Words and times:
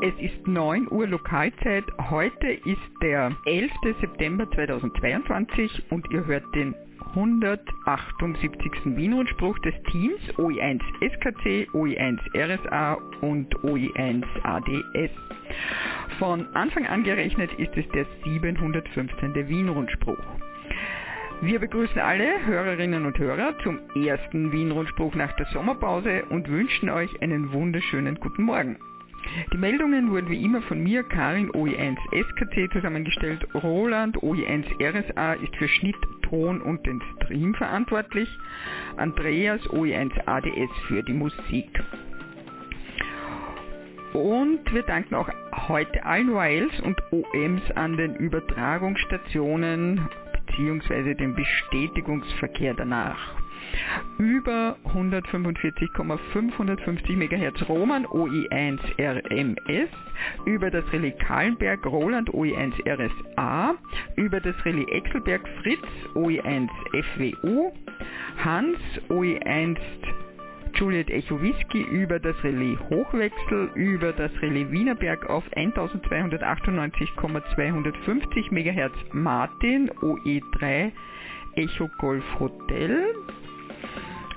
Es 0.00 0.14
ist 0.20 0.46
9 0.46 0.92
Uhr 0.92 1.08
Lokalzeit. 1.08 1.84
Heute 2.08 2.46
ist 2.46 3.02
der 3.02 3.32
11. 3.46 3.72
September 4.00 4.48
2022 4.48 5.90
und 5.90 6.08
ihr 6.12 6.24
hört 6.24 6.44
den 6.54 6.72
178. 7.16 8.96
Wienrundspruch 8.96 9.58
des 9.58 9.74
Teams 9.90 10.20
OE1 10.36 10.80
SKC, 11.00 11.68
OE1 11.74 12.20
RSA 12.32 12.92
und 13.22 13.52
OE1 13.64 14.24
ADS. 14.44 15.10
Von 16.20 16.46
Anfang 16.54 16.86
an 16.86 17.02
gerechnet 17.02 17.50
ist 17.54 17.76
es 17.76 17.88
der 17.88 18.06
715. 18.22 19.48
Wienrundspruch. 19.48 20.16
Wir 21.40 21.58
begrüßen 21.58 22.00
alle 22.00 22.46
Hörerinnen 22.46 23.04
und 23.04 23.18
Hörer 23.18 23.58
zum 23.64 23.80
ersten 23.96 24.52
Wien-Rundspruch 24.52 25.16
nach 25.16 25.34
der 25.34 25.46
Sommerpause 25.46 26.24
und 26.30 26.48
wünschen 26.48 26.88
euch 26.88 27.20
einen 27.20 27.52
wunderschönen 27.52 28.14
guten 28.20 28.44
Morgen. 28.44 28.78
Die 29.52 29.56
Meldungen 29.56 30.10
wurden 30.10 30.30
wie 30.30 30.44
immer 30.44 30.62
von 30.62 30.82
mir, 30.82 31.02
Karin 31.02 31.50
OE1 31.52 31.96
SKC 32.12 32.72
zusammengestellt. 32.72 33.46
Roland 33.54 34.16
OE1 34.18 34.64
RSA 34.80 35.34
ist 35.34 35.54
für 35.56 35.68
Schnitt, 35.68 35.96
Ton 36.22 36.60
und 36.60 36.84
den 36.86 37.02
Stream 37.16 37.54
verantwortlich. 37.54 38.28
Andreas 38.96 39.60
OE1 39.70 40.26
ADS 40.26 40.70
für 40.86 41.02
die 41.02 41.14
Musik. 41.14 41.70
Und 44.12 44.60
wir 44.72 44.82
danken 44.82 45.14
auch 45.14 45.28
heute 45.68 46.04
allen 46.04 46.30
YLs 46.30 46.80
und 46.80 47.00
OMs 47.12 47.62
an 47.74 47.96
den 47.96 48.16
Übertragungsstationen 48.16 50.08
bzw. 50.46 51.14
dem 51.14 51.34
Bestätigungsverkehr 51.34 52.74
danach. 52.74 53.34
Über 54.18 54.76
145,550 54.84 57.16
MHz 57.16 57.66
Roman 57.68 58.06
OI1 58.06 58.78
RMS, 58.98 59.90
über 60.44 60.70
das 60.70 60.84
Relais 60.92 61.16
Kahlenberg 61.18 61.84
Roland 61.86 62.30
OI1 62.30 62.74
RSA, 62.86 63.74
über 64.16 64.40
das 64.40 64.54
Relais 64.64 64.86
Exelberg 64.90 65.48
Fritz 65.62 65.86
OI1 66.14 66.68
FWU, 66.92 67.72
Hans 68.44 68.78
OI1 69.08 69.76
Juliet 70.74 71.10
Echo 71.10 71.40
Whisky 71.40 71.82
über 71.82 72.18
das 72.20 72.36
Relais 72.44 72.78
Hochwechsel, 72.90 73.70
über 73.74 74.12
das 74.12 74.30
Relais 74.40 74.70
Wienerberg 74.70 75.28
auf 75.28 75.42
1298,250 75.56 78.52
MHz 78.52 78.92
Martin 79.12 79.90
OE3 79.90 80.92
Echo 81.56 81.88
Golf 81.98 82.22
Hotel. 82.38 83.12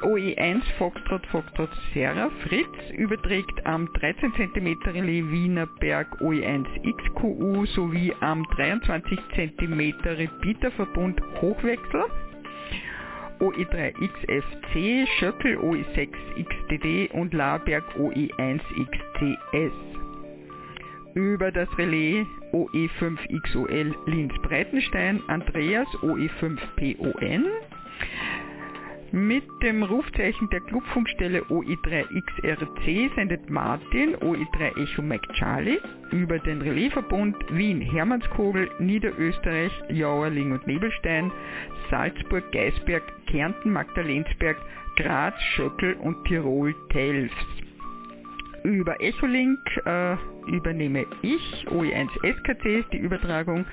OE1 0.02 0.62
Foxtrot 0.78 1.26
Foxtrot 1.28 1.70
Serra 1.94 2.30
Fritz 2.44 2.90
überträgt 2.98 3.66
am 3.66 3.88
13 3.94 4.34
cm 4.34 4.78
Relais 4.86 5.24
Wienerberg 5.30 6.08
OE1 6.22 6.66
XQU 6.84 7.66
sowie 7.68 8.14
am 8.20 8.44
23 8.56 9.20
cm 9.36 9.94
Repeaterverbund 10.04 11.22
Hochwechsel. 11.42 12.06
OE3XFC, 13.40 15.08
Schöckel 15.20 15.58
OE6XDD 15.58 17.12
und 17.12 17.34
Laberg 17.34 17.84
OE1XCS. 17.98 19.72
Über 21.14 21.52
das 21.52 21.70
Relais 21.78 22.26
OE5XOL 22.54 23.94
Linz-Breitenstein, 24.06 25.22
Andreas 25.28 25.88
OE5PON. 26.02 27.46
Mit 29.14 29.44
dem 29.62 29.84
Rufzeichen 29.84 30.50
der 30.52 30.62
Clubfunkstelle 30.62 31.42
OE3XRC 31.42 33.14
sendet 33.14 33.50
Martin 33.50 34.16
OE3 34.16 34.81
Echo 34.81 35.02
Mac 35.02 35.22
Charlie 35.34 35.80
über 36.12 36.40
den 36.40 36.62
Relaisverbund 36.62 37.36
Wien 37.50 37.82
Hermannskogel, 37.82 38.72
Niederösterreich, 38.80 39.73
Jauerling 39.89 40.54
und 40.54 40.66
Nebelstein, 40.66 41.30
Salzburg, 41.89 42.50
Geisberg, 42.54 43.04
Kärnten, 43.27 43.73
Magdalensberg, 43.73 44.55
Graz, 44.95 45.33
Schöckel 45.55 45.95
und 45.95 46.23
Tirol 46.23 46.73
Telfs. 46.89 47.36
Über 48.64 49.02
Echolink 49.02 49.60
äh, 49.86 50.16
übernehme 50.48 51.05
ich, 51.22 51.66
OE1 51.67 52.08
SKC, 52.23 52.86
die 52.93 52.99
Übertragung 52.99 53.66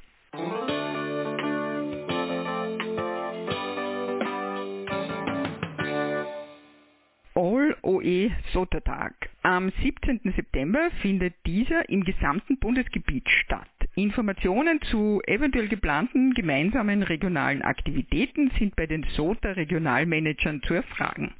OE 8.04 8.30
SOTA-Tag. 8.52 9.14
Am 9.42 9.72
17. 9.82 10.20
September 10.36 10.90
findet 11.00 11.34
dieser 11.46 11.88
im 11.88 12.04
gesamten 12.04 12.58
Bundesgebiet 12.58 13.26
statt. 13.28 13.68
Informationen 13.94 14.80
zu 14.82 15.22
eventuell 15.26 15.68
geplanten 15.68 16.34
gemeinsamen 16.34 17.02
regionalen 17.02 17.62
Aktivitäten 17.62 18.50
sind 18.58 18.76
bei 18.76 18.86
den 18.86 19.04
SOTA-Regionalmanagern 19.04 20.62
zu 20.64 20.74
erfragen. 20.74 21.32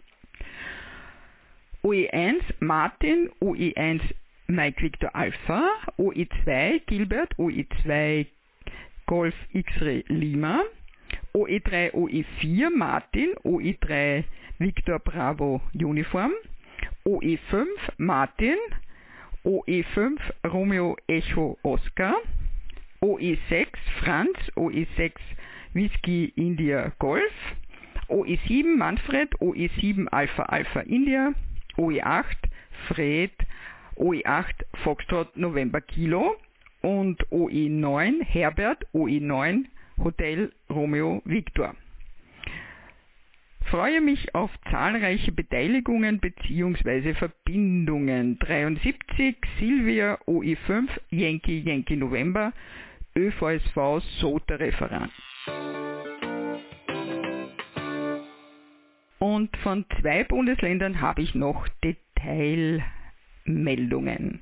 OE1 1.82 2.40
Martin, 2.60 3.28
OE1 3.42 4.00
Mike 4.46 4.82
Victor 4.82 5.14
Alpha, 5.14 5.68
OE2 5.98 6.80
Gilbert, 6.86 7.34
OE2 7.36 8.26
Golf 9.04 9.34
X-Ray 9.52 10.04
Lima, 10.08 10.62
OE3 11.34 11.92
OE4 11.92 12.70
Martin, 12.70 13.34
OE3 13.44 14.24
Victor 14.58 14.98
Bravo 14.98 15.60
Uniform, 15.74 16.32
OE5 17.06 17.66
Martin, 17.98 18.56
OE5 19.44 20.16
Romeo 20.44 20.96
Echo 21.06 21.58
Oscar, 21.62 22.14
OE6 23.02 23.66
Franz, 24.00 24.36
OE6 24.56 25.12
Whisky 25.74 26.32
India 26.38 26.94
Golf, 26.98 27.34
OE7 28.10 28.64
Manfred, 28.64 29.28
OE7 29.42 30.06
Alpha 30.12 30.46
Alpha 30.50 30.82
India, 30.88 31.34
OE8 31.78 32.24
Fred, 32.88 33.30
OE8 34.00 34.62
Foxtrot 34.82 35.28
November 35.36 35.82
Kilo 35.82 36.36
und 36.82 37.18
OE9 37.30 38.22
Herbert, 38.24 38.82
OE9 38.94 39.64
Hotel 40.02 40.50
Romeo 40.70 41.20
Victor. 41.26 41.76
Freue 43.74 44.00
mich 44.00 44.32
auf 44.36 44.52
zahlreiche 44.70 45.32
Beteiligungen 45.32 46.20
bzw. 46.20 47.14
Verbindungen. 47.14 48.38
73 48.38 49.34
Silvia 49.58 50.16
OE5 50.28 50.86
Yankee 51.10 51.58
Yankee 51.58 51.96
November 51.96 52.52
ÖVSV 53.16 54.00
SOTA 54.20 54.54
Referat. 54.54 55.10
Und 59.18 59.56
von 59.56 59.84
zwei 60.00 60.22
Bundesländern 60.22 61.00
habe 61.00 61.22
ich 61.22 61.34
noch 61.34 61.66
Detailmeldungen. 61.82 64.40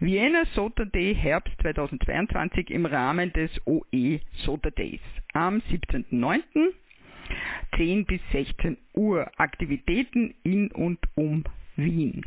Vienna 0.00 0.44
SOTA 0.56 0.86
Day 0.86 1.14
Herbst 1.14 1.54
2022 1.62 2.72
im 2.72 2.84
Rahmen 2.84 3.32
des 3.32 3.48
OE 3.64 4.18
SOTA 4.44 4.70
Days 4.70 4.98
am 5.34 5.62
17.09. 5.70 6.72
10 7.76 8.04
bis 8.06 8.20
16 8.32 8.76
Uhr 8.94 9.30
Aktivitäten 9.36 10.34
in 10.42 10.70
und 10.70 10.98
um 11.14 11.44
Wien. 11.76 12.24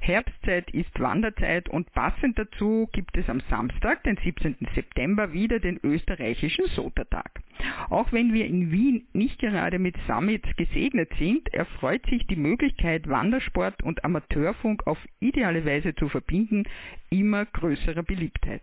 Herbstzeit 0.00 0.70
ist 0.70 0.98
Wanderzeit 1.00 1.68
und 1.68 1.92
passend 1.92 2.38
dazu 2.38 2.88
gibt 2.92 3.16
es 3.16 3.28
am 3.28 3.40
Samstag, 3.50 4.02
den 4.04 4.16
17. 4.16 4.56
September, 4.74 5.32
wieder 5.32 5.58
den 5.58 5.78
österreichischen 5.82 6.66
Sotertag. 6.66 7.42
Auch 7.90 8.12
wenn 8.12 8.32
wir 8.32 8.46
in 8.46 8.70
Wien 8.70 9.06
nicht 9.12 9.38
gerade 9.38 9.78
mit 9.78 9.96
Summits 10.06 10.48
gesegnet 10.56 11.10
sind, 11.18 11.52
erfreut 11.52 12.04
sich 12.06 12.26
die 12.26 12.36
Möglichkeit, 12.36 13.08
Wandersport 13.08 13.82
und 13.82 14.04
Amateurfunk 14.04 14.86
auf 14.86 14.98
ideale 15.20 15.64
Weise 15.64 15.94
zu 15.94 16.08
verbinden, 16.08 16.64
immer 17.10 17.44
größerer 17.46 18.02
Beliebtheit. 18.02 18.62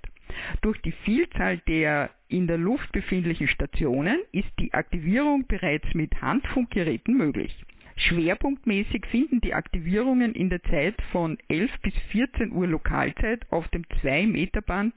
Durch 0.62 0.82
die 0.82 0.92
Vielzahl 0.92 1.58
der 1.68 2.10
in 2.28 2.48
der 2.48 2.58
Luft 2.58 2.92
befindlichen 2.92 3.48
Stationen 3.48 4.20
ist 4.32 4.50
die 4.60 4.74
Aktivierung 4.74 5.46
bereits 5.48 5.94
mit 5.94 6.22
Handfunkgeräten 6.22 7.16
möglich. 7.16 7.56
Schwerpunktmäßig 7.96 9.06
finden 9.08 9.42
die 9.42 9.54
Aktivierungen 9.54 10.34
in 10.34 10.50
der 10.50 10.64
Zeit 10.64 10.96
von 11.12 11.38
11 11.48 11.72
bis 11.82 11.94
14 12.12 12.52
Uhr 12.52 12.68
Lokalzeit 12.68 13.46
auf 13.52 13.68
dem 13.70 13.84
2-Meter-Band 14.02 14.94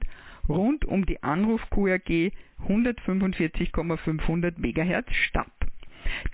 rund 0.49 0.85
um 0.85 1.05
die 1.05 1.21
Anruf-QRG 1.21 2.31
145,500 2.59 4.57
MHz 4.57 5.13
statt. 5.27 5.51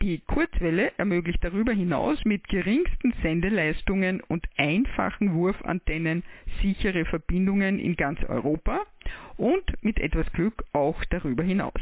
Die 0.02 0.20
Kurzwelle 0.20 0.92
ermöglicht 0.98 1.44
darüber 1.44 1.74
hinaus 1.74 2.24
mit 2.26 2.48
geringsten 2.48 3.14
Sendeleistungen 3.22 4.22
und 4.22 4.48
einfachen 4.58 5.34
Wurfantennen 5.34 6.24
sichere 6.62 7.06
Verbindungen 7.06 7.80
in 7.80 7.96
ganz 7.96 8.24
Europa 8.24 8.82
und 9.38 9.64
mit 9.82 10.00
etwas 10.00 10.32
Glück 10.34 10.64
auch 10.74 11.04
darüber 11.06 11.44
hinaus. 11.44 11.82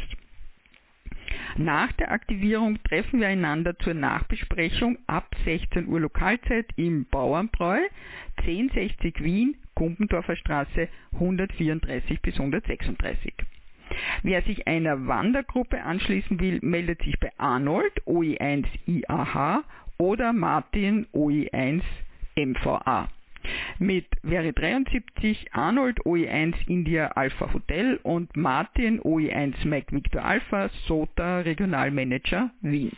Nach 1.57 1.91
der 1.93 2.11
Aktivierung 2.11 2.81
treffen 2.83 3.19
wir 3.19 3.27
einander 3.27 3.77
zur 3.79 3.93
Nachbesprechung 3.93 4.97
ab 5.07 5.35
16 5.45 5.88
Uhr 5.88 5.99
Lokalzeit 5.99 6.67
im 6.75 7.05
Bauernbräu 7.05 7.79
1060 8.38 9.23
Wien, 9.23 9.57
Kumpendorfer 9.75 10.35
Straße 10.35 10.88
134 11.13 12.21
bis 12.21 12.39
136. 12.39 13.33
Wer 14.23 14.41
sich 14.43 14.67
einer 14.67 15.07
Wandergruppe 15.07 15.83
anschließen 15.83 16.39
will, 16.39 16.59
meldet 16.61 17.01
sich 17.03 17.19
bei 17.19 17.31
Arnold 17.38 18.01
OE1 18.05 18.65
IAH 18.88 19.63
oder 19.97 20.33
Martin 20.33 21.05
OE1 21.13 21.81
MVA 22.35 23.09
mit 23.80 24.06
Veri 24.24 24.53
73, 24.53 25.48
Arnold 25.53 26.06
OE1 26.06 26.53
India 26.68 27.07
Alpha 27.15 27.51
Hotel 27.53 28.00
und 28.03 28.36
Martin 28.36 29.00
OE1 29.01 29.65
Mike 29.65 29.95
Victor 29.95 30.24
Alpha 30.24 30.69
SOTA 30.88 31.39
Regionalmanager 31.39 32.51
Wien. 32.62 32.92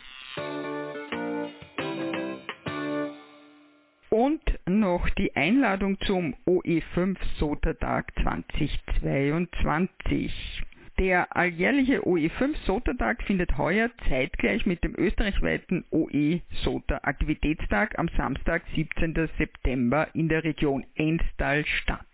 Und 4.10 4.42
noch 4.66 5.08
die 5.10 5.34
Einladung 5.34 5.98
zum 6.00 6.34
OE5 6.46 7.16
SOTA 7.38 7.72
Tag 7.74 8.12
2022. 8.22 10.64
Der 10.98 11.36
alljährliche 11.36 12.02
OE5 12.06 12.54
SOTA-Tag 12.66 13.24
findet 13.24 13.58
heuer 13.58 13.90
zeitgleich 14.08 14.64
mit 14.64 14.84
dem 14.84 14.94
österreichweiten 14.96 15.84
OE 15.90 16.40
SOTA 16.62 17.00
Aktivitätstag 17.02 17.98
am 17.98 18.08
Samstag, 18.16 18.62
17. 18.76 19.28
September 19.36 20.06
in 20.14 20.28
der 20.28 20.44
Region 20.44 20.86
Enstal 20.94 21.66
statt. 21.66 22.06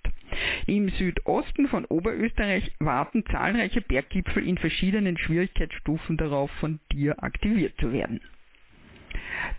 Im 0.66 0.88
Südosten 0.88 1.68
von 1.68 1.84
Oberösterreich 1.84 2.72
warten 2.78 3.24
zahlreiche 3.26 3.82
Berggipfel 3.82 4.46
in 4.48 4.56
verschiedenen 4.56 5.18
Schwierigkeitsstufen 5.18 6.16
darauf, 6.16 6.50
von 6.52 6.80
dir 6.90 7.22
aktiviert 7.22 7.74
zu 7.80 7.92
werden. 7.92 8.20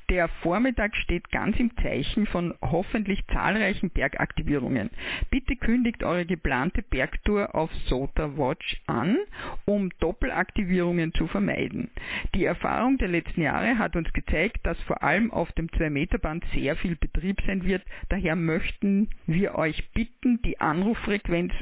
Der 0.09 0.27
Vormittag 0.27 0.95
steht 0.95 1.31
ganz 1.31 1.57
im 1.59 1.75
Zeichen 1.77 2.25
von 2.25 2.53
hoffentlich 2.62 3.25
zahlreichen 3.27 3.89
Bergaktivierungen. 3.89 4.89
Bitte 5.29 5.56
kündigt 5.56 6.03
eure 6.03 6.25
geplante 6.25 6.81
Bergtour 6.81 7.56
auf 7.56 7.73
Sota 7.88 8.38
Watch 8.38 8.81
an, 8.88 9.18
um 9.65 9.89
Doppelaktivierungen 10.00 11.13
zu 11.13 11.27
vermeiden. 11.27 11.89
Die 12.35 12.45
Erfahrung 12.45 12.97
der 12.97 13.07
letzten 13.07 13.41
Jahre 13.41 13.77
hat 13.77 13.95
uns 13.95 14.12
gezeigt, 14.13 14.59
dass 14.63 14.81
vor 14.83 15.03
allem 15.03 15.31
auf 15.31 15.51
dem 15.53 15.68
2-Meter-Band 15.68 16.44
sehr 16.53 16.75
viel 16.75 16.95
Betrieb 16.95 17.41
sein 17.45 17.63
wird. 17.63 17.83
Daher 18.09 18.35
möchten 18.35 19.09
wir 19.27 19.56
euch 19.56 19.89
bitten, 19.91 20.41
die 20.41 20.59
Anruffrequenz 20.59 21.53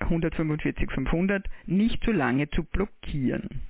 145 0.00 0.90
500 0.90 1.44
nicht 1.66 2.02
zu 2.04 2.12
lange 2.12 2.48
zu 2.50 2.64
blockieren. 2.64 3.62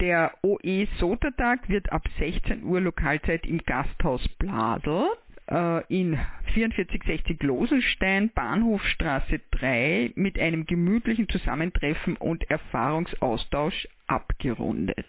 Der 0.00 0.32
OE 0.42 0.88
Sotertag 0.98 1.68
wird 1.68 1.92
ab 1.92 2.02
16 2.18 2.64
Uhr 2.64 2.80
Lokalzeit 2.80 3.46
im 3.46 3.58
Gasthaus 3.58 4.26
Bladel 4.38 5.08
äh, 5.50 5.84
in 5.88 6.18
4460 6.54 7.42
Losenstein, 7.42 8.30
Bahnhofstraße 8.30 9.40
3 9.52 10.12
mit 10.14 10.38
einem 10.38 10.64
gemütlichen 10.66 11.28
Zusammentreffen 11.28 12.16
und 12.16 12.48
Erfahrungsaustausch 12.50 13.88
abgerundet. 14.06 15.06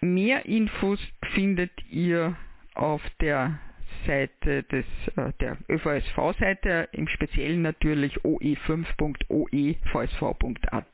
Mehr 0.00 0.46
Infos 0.46 0.98
findet 1.34 1.70
ihr 1.90 2.34
auf 2.74 3.02
der 3.20 3.60
Seite 4.06 4.62
des, 4.64 4.84
äh, 5.16 5.32
der 5.40 5.56
ÖVSV-Seite, 5.68 6.88
im 6.92 7.06
Speziellen 7.08 7.62
natürlich 7.62 8.18
oe5.oevsv.at 8.20 10.86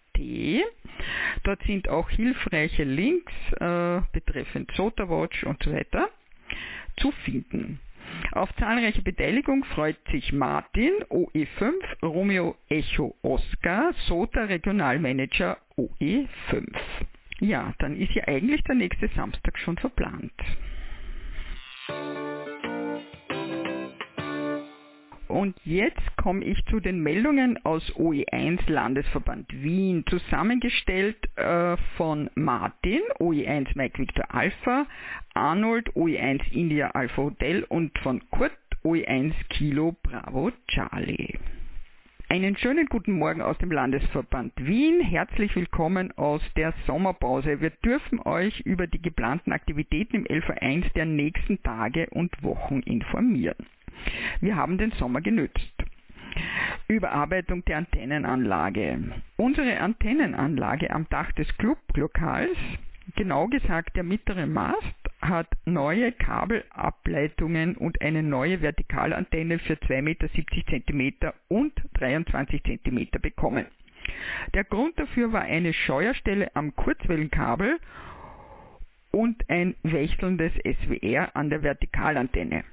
Dort 1.45 1.63
sind 1.65 1.89
auch 1.89 2.09
hilfreiche 2.11 2.85
Links 2.85 3.33
äh, 3.61 4.01
betreffend 4.13 4.71
SOTA-Watch 4.73 5.45
und 5.45 5.63
so 5.63 5.73
weiter 5.73 6.09
zu 6.97 7.13
finden. 7.25 7.81
Auf 8.33 8.53
zahlreiche 8.57 9.03
Beteiligung 9.03 9.65
freut 9.65 9.99
sich 10.11 10.33
Martin, 10.33 10.93
OE5, 11.11 11.73
Romeo 12.03 12.57
Echo 12.69 13.15
Oscar, 13.23 13.93
SOTA 14.07 14.45
Regionalmanager 14.45 15.59
OE5. 15.77 16.67
Ja, 17.41 17.75
dann 17.79 17.97
ist 17.97 18.13
ja 18.15 18.27
eigentlich 18.27 18.63
der 18.65 18.77
nächste 18.77 19.09
Samstag 19.09 19.59
schon 19.59 19.77
verplant. 19.77 20.33
Und 25.37 25.55
jetzt 25.67 26.17
komme 26.17 26.43
ich 26.43 26.65
zu 26.65 26.81
den 26.81 27.03
Meldungen 27.03 27.63
aus 27.63 27.83
OE1 27.97 28.73
Landesverband 28.73 29.53
Wien, 29.53 30.03
zusammengestellt 30.09 31.19
äh, 31.37 31.77
von 31.99 32.31
Martin, 32.35 33.03
OE1 33.19 33.69
Mike 33.75 33.99
Victor 33.99 34.35
Alpha, 34.35 34.87
Arnold, 35.35 35.91
OE1 35.91 36.41
India 36.53 36.93
Alpha 36.93 37.25
Hotel 37.25 37.65
und 37.65 37.99
von 37.99 38.23
Kurt, 38.31 38.57
OE1 38.83 39.35
Kilo 39.51 39.95
Bravo 40.03 40.53
Charlie. 40.69 41.39
Einen 42.31 42.57
schönen 42.57 42.87
guten 42.87 43.13
Morgen 43.13 43.43
aus 43.43 43.59
dem 43.59 43.71
Landesverband 43.71 44.55
Wien. 44.57 45.03
Herzlich 45.03 45.55
willkommen 45.55 46.17
aus 46.17 46.41
der 46.57 46.73
Sommerpause. 46.87 47.61
Wir 47.61 47.73
dürfen 47.85 48.21
euch 48.21 48.61
über 48.61 48.87
die 48.87 49.03
geplanten 49.03 49.53
Aktivitäten 49.53 50.17
im 50.17 50.25
LV1 50.25 50.95
der 50.95 51.05
nächsten 51.05 51.63
Tage 51.63 52.09
und 52.09 52.43
Wochen 52.43 52.81
informieren. 52.81 53.67
Wir 54.41 54.57
haben 54.57 54.79
den 54.79 54.93
Sommer 54.93 55.21
genützt. 55.21 55.73
Überarbeitung 56.89 57.65
der 57.65 57.79
Antennenanlage. 57.79 58.99
Unsere 59.37 59.81
Antennenanlage 59.81 60.91
am 60.91 61.09
Dach 61.09 61.33
des 61.33 61.49
Clublokals, 61.59 62.57
genau 63.17 63.49
gesagt 63.49 63.97
der 63.97 64.05
mittlere 64.05 64.47
Mast, 64.47 64.95
hat 65.21 65.49
neue 65.65 66.13
Kabelableitungen 66.13 67.77
und 67.77 68.01
eine 68.03 68.23
neue 68.23 68.61
Vertikalantenne 68.61 69.59
für 69.59 69.75
2,70 69.75 70.03
Meter 70.03 70.29
cm 70.29 71.33
und 71.49 71.73
23 71.95 72.63
cm 72.63 73.09
bekommen. 73.21 73.67
Der 74.55 74.65
Grund 74.65 74.99
dafür 74.99 75.33
war 75.33 75.43
eine 75.43 75.73
Scheuerstelle 75.73 76.55
am 76.55 76.77
Kurzwellenkabel 76.77 77.79
und 79.11 79.49
ein 79.49 79.75
wechselndes 79.83 80.53
SWR 80.63 81.35
an 81.35 81.51
der 81.51 81.63
Vertikalantenne. 81.63 82.65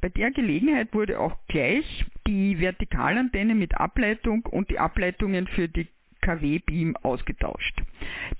Bei 0.00 0.08
der 0.08 0.30
Gelegenheit 0.30 0.92
wurde 0.94 1.20
auch 1.20 1.36
gleich 1.48 2.04
die 2.26 2.58
Vertikalantenne 2.60 3.54
mit 3.54 3.74
Ableitung 3.76 4.44
und 4.46 4.70
die 4.70 4.78
Ableitungen 4.78 5.46
für 5.48 5.68
die 5.68 5.86
KW-Beam 6.22 6.96
ausgetauscht. 7.02 7.82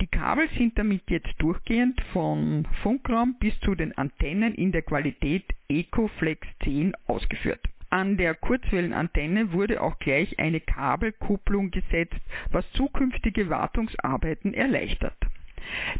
Die 0.00 0.06
Kabel 0.06 0.48
sind 0.58 0.76
damit 0.76 1.02
jetzt 1.08 1.32
durchgehend 1.38 2.00
vom 2.12 2.64
Funkraum 2.82 3.36
bis 3.38 3.58
zu 3.60 3.74
den 3.74 3.96
Antennen 3.96 4.54
in 4.54 4.72
der 4.72 4.82
Qualität 4.82 5.44
EcoFlex 5.68 6.46
10 6.64 6.94
ausgeführt. 7.06 7.60
An 7.90 8.16
der 8.16 8.34
Kurzwellenantenne 8.34 9.52
wurde 9.52 9.80
auch 9.80 9.98
gleich 10.00 10.38
eine 10.40 10.60
Kabelkupplung 10.60 11.70
gesetzt, 11.70 12.20
was 12.50 12.68
zukünftige 12.72 13.48
Wartungsarbeiten 13.48 14.52
erleichtert. 14.52 15.16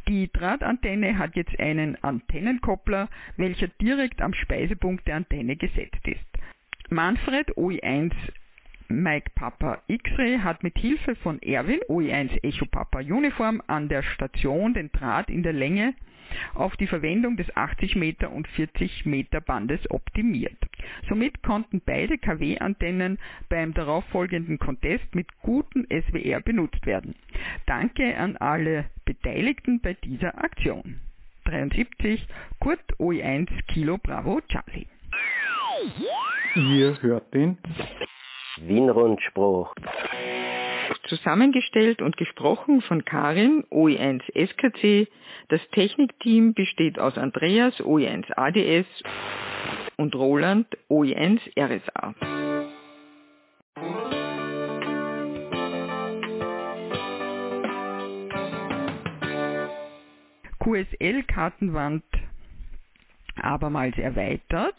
Die 0.09 0.31
Drahtantenne 0.33 1.19
hat 1.19 1.37
jetzt 1.37 1.59
einen 1.59 2.03
Antennenkoppler, 2.03 3.09
welcher 3.37 3.69
direkt 3.69 4.23
am 4.23 4.35
Speisepunkt 4.35 5.07
der 5.07 5.17
Antenne 5.17 5.57
gesetzt 5.57 6.07
ist. 6.07 6.25
Manfred 6.89 7.51
OE1 7.57 8.13
Mike 8.89 9.33
Papa 9.35 9.83
X-Ray 9.89 10.39
hat 10.39 10.63
mit 10.63 10.79
Hilfe 10.79 11.17
von 11.17 11.43
Erwin 11.43 11.81
OE1 11.89 12.45
Echo 12.45 12.67
Papa 12.67 13.01
Uniform 13.01 13.61
an 13.67 13.89
der 13.89 14.05
Station 14.05 14.75
den 14.75 14.93
Draht 14.93 15.29
in 15.29 15.43
der 15.43 15.53
Länge 15.53 15.95
auf 16.55 16.77
die 16.77 16.87
Verwendung 16.87 17.37
des 17.37 17.55
80 17.57 17.97
Meter 17.97 18.33
und 18.33 18.49
40 18.49 19.07
Meter 19.07 19.41
Bandes 19.41 19.81
optimiert. 19.91 20.57
Somit 21.09 21.43
konnten 21.43 21.81
beide 21.85 22.19
KW-Antennen 22.19 23.19
beim 23.49 23.75
darauffolgenden 23.75 24.59
Contest 24.59 25.15
mit 25.15 25.27
gutem 25.43 25.87
SWR 25.91 26.41
benutzt 26.41 26.85
werden. 26.87 27.15
Danke 27.67 28.17
an 28.17 28.37
alle 28.37 28.87
Beteiligten 29.05 29.81
bei 29.81 29.95
dieser 29.95 30.43
Aktion. 30.43 31.01
73 31.45 32.27
Kurt 32.59 32.81
OE1 32.99 33.49
Kilo 33.69 33.99
Bravo 33.99 34.41
Charlie. 34.49 34.87
Ihr 36.55 37.01
hört 37.03 37.33
den 37.35 37.59
Wien-Rundspruch. 38.63 39.75
Zusammengestellt 41.09 42.03
und 42.03 42.17
gesprochen 42.17 42.83
von 42.83 43.05
Karin, 43.05 43.65
OE1 43.71 44.23
SKC. 44.35 45.09
Das 45.49 45.61
Technikteam 45.71 46.55
besteht 46.55 46.99
aus 46.99 47.17
Andreas, 47.17 47.75
OE1 47.81 48.33
ADS 48.37 48.87
und 49.97 50.15
Roland, 50.15 50.67
OE1 50.89 51.41
RSA. 51.59 52.15
QSL-Kartenwand 60.59 62.03
abermals 63.41 63.97
erweitert. 63.99 64.75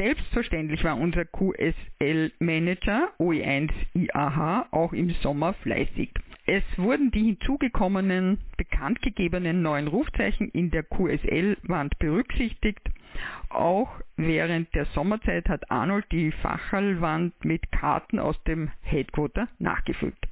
Selbstverständlich 0.00 0.82
war 0.82 0.96
unser 0.96 1.26
QSL-Manager 1.26 3.10
OE1 3.18 3.70
IAH 3.92 4.68
auch 4.70 4.94
im 4.94 5.10
Sommer 5.22 5.52
fleißig. 5.52 6.08
Es 6.46 6.62
wurden 6.78 7.10
die 7.10 7.24
hinzugekommenen, 7.24 8.38
bekanntgegebenen 8.56 9.60
neuen 9.60 9.88
Rufzeichen 9.88 10.48
in 10.52 10.70
der 10.70 10.84
QSL-Wand 10.84 11.98
berücksichtigt. 11.98 12.80
Auch 13.50 13.90
während 14.16 14.74
der 14.74 14.86
Sommerzeit 14.86 15.50
hat 15.50 15.70
Arnold 15.70 16.06
die 16.12 16.32
Fachallwand 16.32 17.34
mit 17.44 17.70
Karten 17.70 18.18
aus 18.18 18.42
dem 18.44 18.70
Headquarter 18.80 19.48
nachgefüllt. 19.58 20.29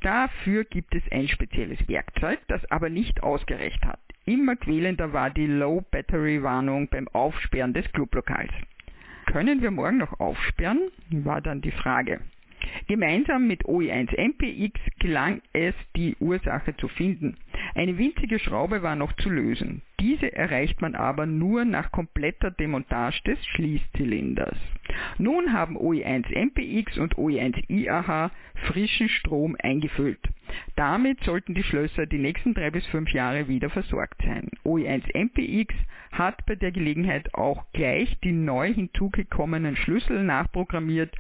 Dafür 0.03 0.65
gibt 0.65 0.95
es 0.95 1.03
ein 1.11 1.29
spezielles 1.29 1.89
Werkzeug, 1.89 2.41
das 2.49 2.69
aber 2.71 2.91
nicht 2.91 3.23
ausgereicht 3.23 3.85
hat. 3.85 4.01
Immer 4.25 4.57
quälender 4.57 5.13
war 5.13 5.31
die 5.31 5.47
Low 5.47 5.85
Battery 5.91 6.43
Warnung 6.43 6.89
beim 6.89 7.09
Aufsperren 7.09 7.73
des 7.73 7.91
Clublokals. 7.93 8.53
Können 9.27 9.63
wir 9.63 9.71
morgen 9.71 9.99
noch 9.99 10.21
aufsperren? 10.21 10.91
war 11.11 11.41
dann 11.41 11.61
die 11.61 11.71
Frage. 11.71 12.21
Gemeinsam 12.89 13.47
mit 13.47 13.65
OE1 13.65 14.17
MPX 14.17 14.81
gelang 14.99 15.43
es, 15.53 15.75
die 15.97 16.17
Ursache 16.21 16.77
zu 16.77 16.89
finden. 16.89 17.37
Eine 17.75 17.99
winzige 17.99 18.39
Schraube 18.39 18.83
war 18.83 18.97
noch 18.97 19.13
zu 19.15 19.31
lösen. 19.31 19.83
Diese 20.01 20.33
erreicht 20.33 20.81
man 20.83 20.95
aber 20.95 21.27
nur 21.27 21.65
nach 21.65 21.91
kompletter 21.91 22.51
Demontage 22.51 23.23
des 23.25 23.45
Schließzylinders. 23.47 24.57
Nun 25.19 25.53
haben 25.53 25.77
OE1 25.77 26.27
MPX 26.35 26.99
und 26.99 27.17
OE1 27.17 27.71
IAH 27.71 28.31
frischen 28.67 29.09
Strom 29.09 29.57
eingefüllt. 29.59 30.21
Damit 30.77 31.21
sollten 31.25 31.55
die 31.55 31.63
Schlösser 31.63 32.07
die 32.07 32.19
nächsten 32.19 32.55
drei 32.55 32.71
bis 32.71 32.87
fünf 32.87 33.11
Jahre 33.13 33.49
wieder 33.49 33.71
versorgt 33.71 34.23
sein. 34.23 34.51
OE1 34.65 35.03
MPX 35.15 35.75
hat 36.13 36.45
bei 36.47 36.55
der 36.55 36.73
Gelegenheit 36.73 37.35
auch 37.35 37.65
gleich 37.73 38.19
die 38.21 38.33
neu 38.33 38.73
hinzugekommenen 38.73 39.77
Schlüssel 39.77 40.23
nachprogrammiert 40.23 41.15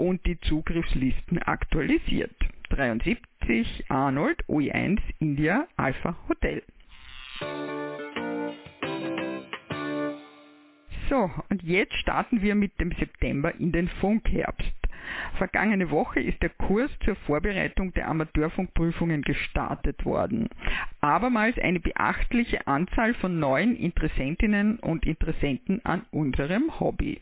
und 0.00 0.24
die 0.26 0.40
Zugriffslisten 0.40 1.38
aktualisiert. 1.42 2.34
73 2.70 3.84
Arnold 3.88 4.44
OE1 4.46 4.98
India 5.18 5.66
Alpha 5.76 6.16
Hotel. 6.28 6.62
So, 11.08 11.30
und 11.48 11.62
jetzt 11.62 11.94
starten 11.94 12.40
wir 12.40 12.54
mit 12.54 12.78
dem 12.78 12.92
September 12.92 13.52
in 13.56 13.72
den 13.72 13.88
Funkherbst. 13.88 14.72
Vergangene 15.38 15.90
Woche 15.90 16.20
ist 16.20 16.40
der 16.40 16.50
Kurs 16.50 16.90
zur 17.04 17.16
Vorbereitung 17.16 17.92
der 17.94 18.08
Amateurfunkprüfungen 18.08 19.22
gestartet 19.22 20.04
worden. 20.04 20.48
Abermals 21.00 21.58
eine 21.58 21.80
beachtliche 21.80 22.66
Anzahl 22.66 23.14
von 23.14 23.40
neuen 23.40 23.74
Interessentinnen 23.76 24.78
und 24.78 25.04
Interessenten 25.04 25.84
an 25.84 26.06
unserem 26.12 26.78
Hobby. 26.78 27.20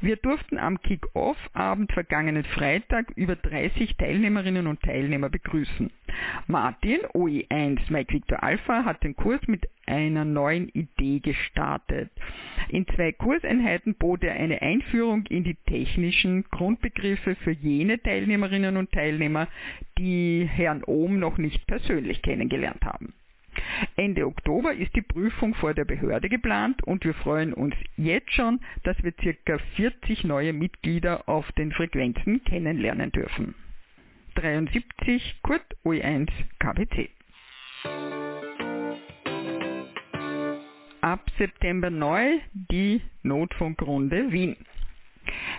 Wir 0.00 0.16
durften 0.16 0.58
am 0.58 0.80
Kick-Off-Abend 0.80 1.92
vergangenen 1.92 2.44
Freitag 2.44 3.10
über 3.16 3.36
30 3.36 3.96
Teilnehmerinnen 3.96 4.66
und 4.66 4.80
Teilnehmer 4.82 5.28
begrüßen. 5.28 5.90
Martin, 6.46 7.00
OE1 7.14 7.80
Mike 7.90 8.12
Victor 8.12 8.42
Alpha, 8.42 8.84
hat 8.84 9.04
den 9.04 9.16
Kurs 9.16 9.40
mit 9.46 9.68
einer 9.86 10.24
neuen 10.24 10.68
Idee 10.68 11.20
gestartet. 11.20 12.10
In 12.68 12.86
zwei 12.88 13.12
Kurseinheiten 13.12 13.94
bot 13.94 14.22
er 14.24 14.34
eine 14.34 14.60
Einführung 14.62 15.26
in 15.26 15.44
die 15.44 15.56
technischen 15.66 16.44
Grundbegriffe 16.50 17.34
für 17.36 17.52
jene 17.52 18.00
Teilnehmerinnen 18.00 18.76
und 18.76 18.92
Teilnehmer, 18.92 19.48
die 19.98 20.48
Herrn 20.50 20.84
Ohm 20.84 21.18
noch 21.18 21.38
nicht 21.38 21.66
persönlich 21.66 22.22
kennengelernt 22.22 22.84
haben. 22.84 23.14
Ende 23.96 24.26
Oktober 24.26 24.72
ist 24.74 24.94
die 24.94 25.02
Prüfung 25.02 25.54
vor 25.54 25.74
der 25.74 25.84
Behörde 25.84 26.28
geplant 26.28 26.82
und 26.84 27.04
wir 27.04 27.14
freuen 27.14 27.52
uns 27.52 27.74
jetzt 27.96 28.32
schon, 28.32 28.60
dass 28.84 28.96
wir 29.02 29.12
ca. 29.12 29.58
40 29.76 30.24
neue 30.24 30.52
Mitglieder 30.52 31.28
auf 31.28 31.50
den 31.52 31.72
Frequenzen 31.72 32.42
kennenlernen 32.44 33.12
dürfen. 33.12 33.54
73 34.36 35.40
Kurt 35.42 35.64
OE1 35.84 36.28
KBC. 36.58 37.10
Ab 41.00 41.30
September 41.38 41.90
neu 41.90 42.38
die 42.52 43.00
Notfunkrunde 43.22 44.32
Wien. 44.32 44.56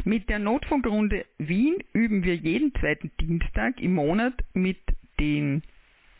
Mit 0.03 0.29
der 0.29 0.39
Notfunkrunde 0.39 1.25
Wien 1.37 1.75
üben 1.93 2.23
wir 2.23 2.35
jeden 2.35 2.73
zweiten 2.75 3.11
Dienstag 3.19 3.79
im 3.81 3.95
Monat 3.95 4.33
mit 4.53 4.79
den 5.19 5.61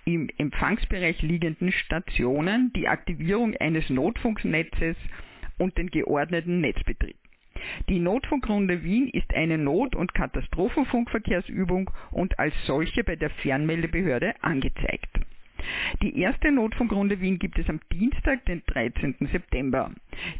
im 0.06 0.30
Empfangsbereich 0.38 1.22
liegenden 1.22 1.72
Stationen 1.72 2.72
die 2.74 2.88
Aktivierung 2.88 3.56
eines 3.58 3.90
Notfunknetzes 3.90 4.96
und 5.58 5.78
den 5.78 5.90
geordneten 5.90 6.62
Netzbetrieb. 6.62 7.16
Die 7.90 8.00
Notfunkrunde 8.00 8.84
Wien 8.84 9.10
ist 9.10 9.34
eine 9.34 9.58
Not- 9.58 9.96
und 9.96 10.14
Katastrophenfunkverkehrsübung 10.14 11.92
und 12.12 12.40
als 12.40 12.54
solche 12.66 13.04
bei 13.04 13.16
der 13.16 13.30
Fernmeldebehörde 13.30 14.36
angezeigt. 14.42 15.10
Die 16.02 16.18
erste 16.20 16.52
Notfunkrunde 16.52 17.20
Wien 17.20 17.38
gibt 17.38 17.60
es 17.60 17.68
am 17.70 17.82
Dienstag, 17.92 18.46
den 18.46 18.64
13. 18.66 19.16
September. 19.32 19.92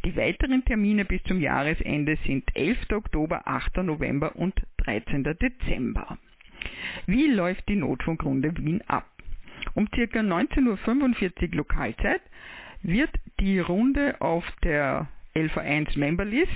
Die 0.04 0.16
weiteren 0.16 0.64
Termine 0.64 1.04
bis 1.04 1.22
zum 1.24 1.40
Jahresende 1.40 2.16
sind 2.24 2.44
11. 2.54 2.90
Oktober, 2.92 3.46
8. 3.46 3.78
November 3.78 4.34
und 4.34 4.54
13. 4.78 5.24
Dezember. 5.24 6.18
Wie 7.06 7.26
läuft 7.26 7.68
die 7.68 7.76
Notfunkrunde 7.76 8.56
Wien 8.56 8.82
ab? 8.86 9.09
Um 9.74 9.90
ca. 9.90 10.00
19.45 10.00 11.50
Uhr 11.50 11.56
Lokalzeit 11.56 12.22
wird 12.82 13.10
die 13.40 13.58
Runde 13.58 14.20
auf 14.20 14.44
der 14.62 15.08
LV1 15.34 15.98
Memberlist, 15.98 16.50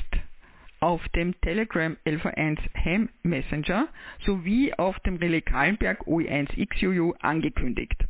auf 0.80 1.06
dem 1.10 1.38
Telegram 1.40 1.96
LV1 2.04 2.58
Ham 2.74 3.08
Messenger 3.22 3.88
sowie 4.24 4.74
auf 4.74 4.98
dem 5.00 5.16
Relais 5.16 5.42
Kahlenberg 5.42 6.06
OE1 6.06 6.66
XUU 6.68 7.14
angekündigt. 7.20 8.04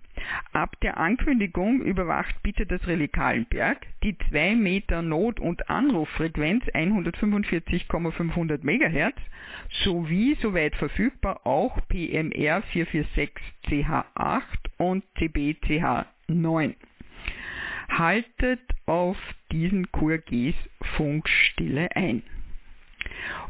Ab 0.53 0.79
der 0.81 0.99
Ankündigung 0.99 1.81
überwacht 1.83 2.43
bitte 2.43 2.67
das 2.67 2.87
Relais 2.87 3.09
Kahlenberg 3.09 3.87
die 4.03 4.17
2 4.31 4.55
Meter 4.57 5.03
Not- 5.03 5.41
und 5.41 5.69
Anruffrequenz 5.69 6.64
145,500 6.73 8.62
MHz 8.64 9.17
sowie 9.85 10.37
soweit 10.41 10.76
verfügbar 10.76 11.47
auch 11.47 11.79
PMR 11.88 12.62
446 12.62 13.31
CH8 13.67 14.43
und 14.79 15.05
CBCH9. 15.17 16.75
haltet 17.88 18.61
auf 18.87 19.17
diesen 19.53 19.91
QRGs 19.93 20.55
Funkstille 20.97 21.88
ein. 21.95 22.23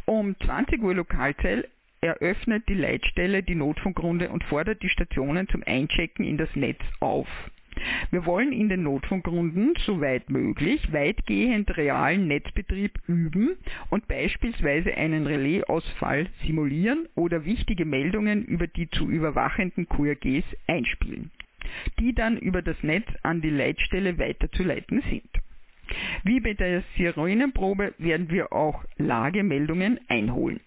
Um 0.04 0.38
20 0.40 0.82
Uhr 0.82 0.94
Lokalzeit 0.94 1.68
eröffnet 2.04 2.68
die 2.68 2.74
Leitstelle 2.74 3.42
die 3.42 3.54
Notfunkrunde 3.54 4.28
und 4.28 4.44
fordert 4.44 4.82
die 4.82 4.90
Stationen 4.90 5.48
zum 5.48 5.62
Einchecken 5.64 6.24
in 6.24 6.36
das 6.36 6.54
Netz 6.54 6.80
auf. 7.00 7.26
Wir 8.10 8.24
wollen 8.26 8.52
in 8.52 8.68
den 8.68 8.82
Notfunkrunden, 8.82 9.72
soweit 9.84 10.30
möglich, 10.30 10.92
weitgehend 10.92 11.76
realen 11.76 12.28
Netzbetrieb 12.28 13.00
üben 13.08 13.56
und 13.90 14.06
beispielsweise 14.06 14.94
einen 14.94 15.26
Relaisausfall 15.26 16.28
simulieren 16.46 17.08
oder 17.16 17.44
wichtige 17.44 17.84
Meldungen 17.84 18.44
über 18.44 18.66
die 18.66 18.88
zu 18.90 19.08
überwachenden 19.08 19.88
QRGs 19.88 20.44
einspielen, 20.68 21.30
die 21.98 22.14
dann 22.14 22.36
über 22.36 22.62
das 22.62 22.80
Netz 22.82 23.08
an 23.22 23.40
die 23.40 23.50
Leitstelle 23.50 24.18
weiterzuleiten 24.18 25.02
sind. 25.10 25.28
Wie 26.22 26.40
bei 26.40 26.54
der 26.54 26.84
Sirenenprobe 26.96 27.94
werden 27.98 28.30
wir 28.30 28.52
auch 28.52 28.84
Lagemeldungen 28.98 29.98
einholen. 30.08 30.60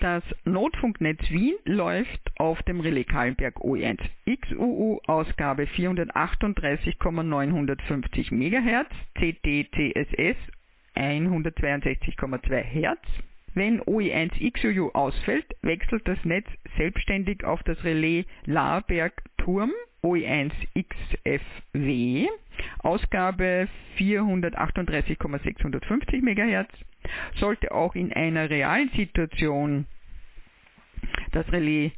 Das 0.00 0.22
Notfunknetz 0.44 1.30
Wien 1.30 1.54
läuft 1.64 2.20
auf 2.36 2.62
dem 2.64 2.80
Relais 2.80 3.06
Kahlenberg 3.06 3.56
OE1 3.60 3.98
XUU 4.26 5.00
Ausgabe 5.06 5.66
438,950 5.66 8.30
MHz, 8.30 8.90
CT-CSS 9.14 10.36
162,2 10.94 12.62
Hz. 12.62 12.98
Wenn 13.56 13.80
OE1 13.80 14.52
XUU 14.52 14.90
ausfällt, 14.92 15.46
wechselt 15.62 16.06
das 16.06 16.22
Netz 16.24 16.46
selbstständig 16.76 17.42
auf 17.42 17.62
das 17.62 17.82
Relais 17.84 18.26
Lahrberg 18.44 19.22
Turm 19.38 19.72
OE1 20.02 20.52
XFW, 20.74 22.28
Ausgabe 22.80 23.66
438,650 23.96 26.22
MHz 26.22 26.68
sollte 27.36 27.72
auch 27.72 27.94
in 27.94 28.12
einer 28.12 28.50
realen 28.50 28.90
Situation 28.90 29.86
das 31.32 31.50
Relais 31.50 31.92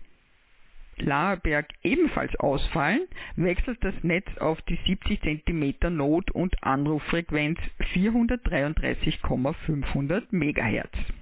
Laherberg 0.98 1.66
ebenfalls 1.82 2.36
ausfallen, 2.36 3.08
wechselt 3.34 3.82
das 3.82 3.94
Netz 4.02 4.28
auf 4.38 4.62
die 4.62 4.78
70 4.86 5.42
cm 5.44 5.74
Not- 5.96 6.30
und 6.30 6.62
Anruffrequenz 6.62 7.58
433,500 7.94 10.32
MHz. 10.32 11.17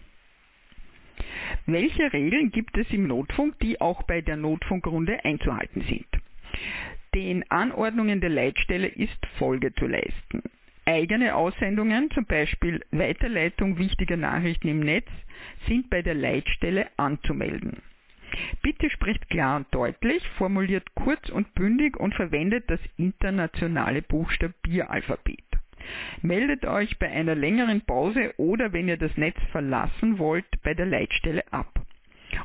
Welche 1.66 2.12
Regeln 2.12 2.50
gibt 2.50 2.76
es 2.78 2.90
im 2.90 3.06
Notfunk, 3.06 3.58
die 3.60 3.80
auch 3.80 4.02
bei 4.04 4.20
der 4.20 4.36
Notfunkrunde 4.36 5.24
einzuhalten 5.24 5.82
sind? 5.82 6.06
Den 7.14 7.50
Anordnungen 7.50 8.20
der 8.20 8.30
Leitstelle 8.30 8.88
ist 8.88 9.26
Folge 9.38 9.74
zu 9.74 9.86
leisten 9.86 10.42
eigene 10.86 11.34
Aussendungen, 11.34 12.10
zum 12.12 12.24
Beispiel 12.24 12.80
Weiterleitung 12.92 13.76
wichtiger 13.78 14.16
Nachrichten 14.16 14.68
im 14.68 14.80
Netz, 14.80 15.08
sind 15.66 15.90
bei 15.90 16.00
der 16.00 16.14
Leitstelle 16.14 16.86
anzumelden. 16.96 17.82
Bitte 18.62 18.88
spricht 18.90 19.28
klar 19.28 19.56
und 19.56 19.66
deutlich, 19.72 20.26
formuliert 20.38 20.94
kurz 20.94 21.28
und 21.28 21.54
bündig 21.54 21.96
und 21.96 22.14
verwendet 22.14 22.64
das 22.68 22.80
internationale 22.96 24.02
Buchstabieralphabet. 24.02 25.44
Meldet 26.22 26.64
euch 26.64 26.98
bei 26.98 27.10
einer 27.10 27.34
längeren 27.34 27.80
Pause 27.82 28.34
oder 28.36 28.72
wenn 28.72 28.88
ihr 28.88 28.96
das 28.96 29.16
Netz 29.16 29.36
verlassen 29.52 30.18
wollt, 30.18 30.46
bei 30.62 30.74
der 30.74 30.86
Leitstelle 30.86 31.44
ab. 31.52 31.86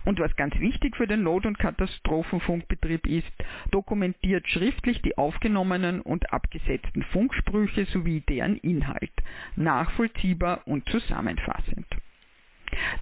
Und 0.05 0.19
was 0.19 0.35
ganz 0.35 0.57
wichtig 0.59 0.95
für 0.95 1.07
den 1.07 1.23
Not- 1.23 1.45
und 1.45 1.57
Katastrophenfunkbetrieb 1.59 3.05
ist, 3.07 3.31
dokumentiert 3.71 4.47
schriftlich 4.47 5.01
die 5.01 5.17
aufgenommenen 5.17 6.01
und 6.01 6.31
abgesetzten 6.31 7.03
Funksprüche 7.03 7.85
sowie 7.85 8.21
deren 8.21 8.57
Inhalt, 8.57 9.11
nachvollziehbar 9.55 10.61
und 10.65 10.87
zusammenfassend. 10.89 11.87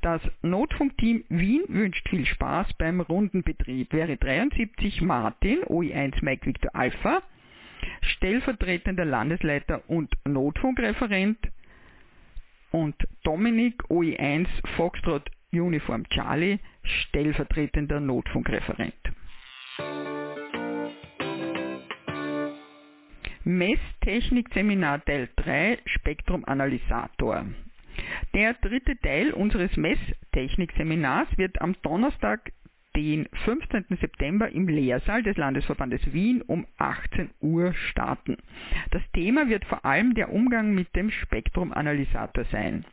Das 0.01 0.21
Notfunkteam 0.41 1.25
Wien 1.29 1.63
wünscht 1.67 2.09
viel 2.09 2.25
Spaß 2.25 2.73
beim 2.73 3.01
Rundenbetrieb. 3.01 3.93
Wäre 3.93 4.17
73 4.17 5.01
Martin, 5.01 5.59
OI1 5.65 6.23
Mike 6.23 6.47
Victor 6.47 6.73
Alpha, 6.73 7.21
stellvertretender 8.19 9.05
Landesleiter 9.05 9.81
und 9.87 10.11
Notfunkreferent 10.25 11.37
und 12.71 12.95
Dominik 13.23 13.81
OI1 13.89 14.45
Foxtrot 14.75 15.31
Uniform 15.53 16.07
Charlie, 16.09 16.59
stellvertretender 16.83 18.01
Notfunkreferent. 18.01 18.93
Messtechnik-Seminar 23.45 25.03
Teil 25.05 25.29
3 25.37 25.79
Spektrumanalysator. 25.85 27.45
Der 28.33 28.53
dritte 28.55 28.97
Teil 28.97 29.31
unseres 29.31 29.75
Messtechnik-Seminars 29.77 31.29
wird 31.37 31.61
am 31.61 31.73
Donnerstag, 31.81 32.51
den 32.99 33.29
15. 33.45 33.85
September 34.01 34.49
im 34.49 34.67
Lehrsaal 34.67 35.23
des 35.23 35.37
Landesverbandes 35.37 36.01
Wien 36.11 36.41
um 36.41 36.67
18 36.79 37.29
Uhr 37.39 37.73
starten. 37.73 38.35
Das 38.91 39.01
Thema 39.13 39.47
wird 39.47 39.63
vor 39.63 39.85
allem 39.85 40.15
der 40.15 40.33
Umgang 40.33 40.75
mit 40.75 40.93
dem 40.97 41.09
Spektrumanalysator 41.09 42.43
sein. 42.51 42.83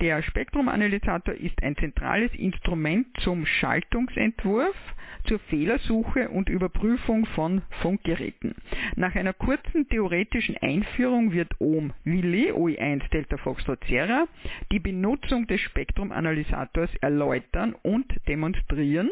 Der 0.00 0.22
Spektrumanalysator 0.22 1.34
ist 1.34 1.60
ein 1.64 1.76
zentrales 1.76 2.32
Instrument 2.34 3.08
zum 3.22 3.44
Schaltungsentwurf, 3.44 4.76
zur 5.24 5.38
Fehlersuche 5.38 6.28
und 6.28 6.48
Überprüfung 6.48 7.26
von 7.26 7.62
Funkgeräten. 7.80 8.54
Nach 8.94 9.14
einer 9.14 9.32
kurzen 9.32 9.88
theoretischen 9.88 10.56
Einführung 10.58 11.32
wird 11.32 11.60
OM 11.60 11.92
Willi 12.04 12.52
OI1 12.52 13.08
Delta 13.10 13.36
Foxtrot 13.38 13.82
Sierra 13.86 14.26
die 14.70 14.80
Benutzung 14.80 15.46
des 15.46 15.60
Spektrumanalysators 15.62 16.90
erläutern 17.00 17.74
und 17.82 18.06
demonstrieren 18.28 19.10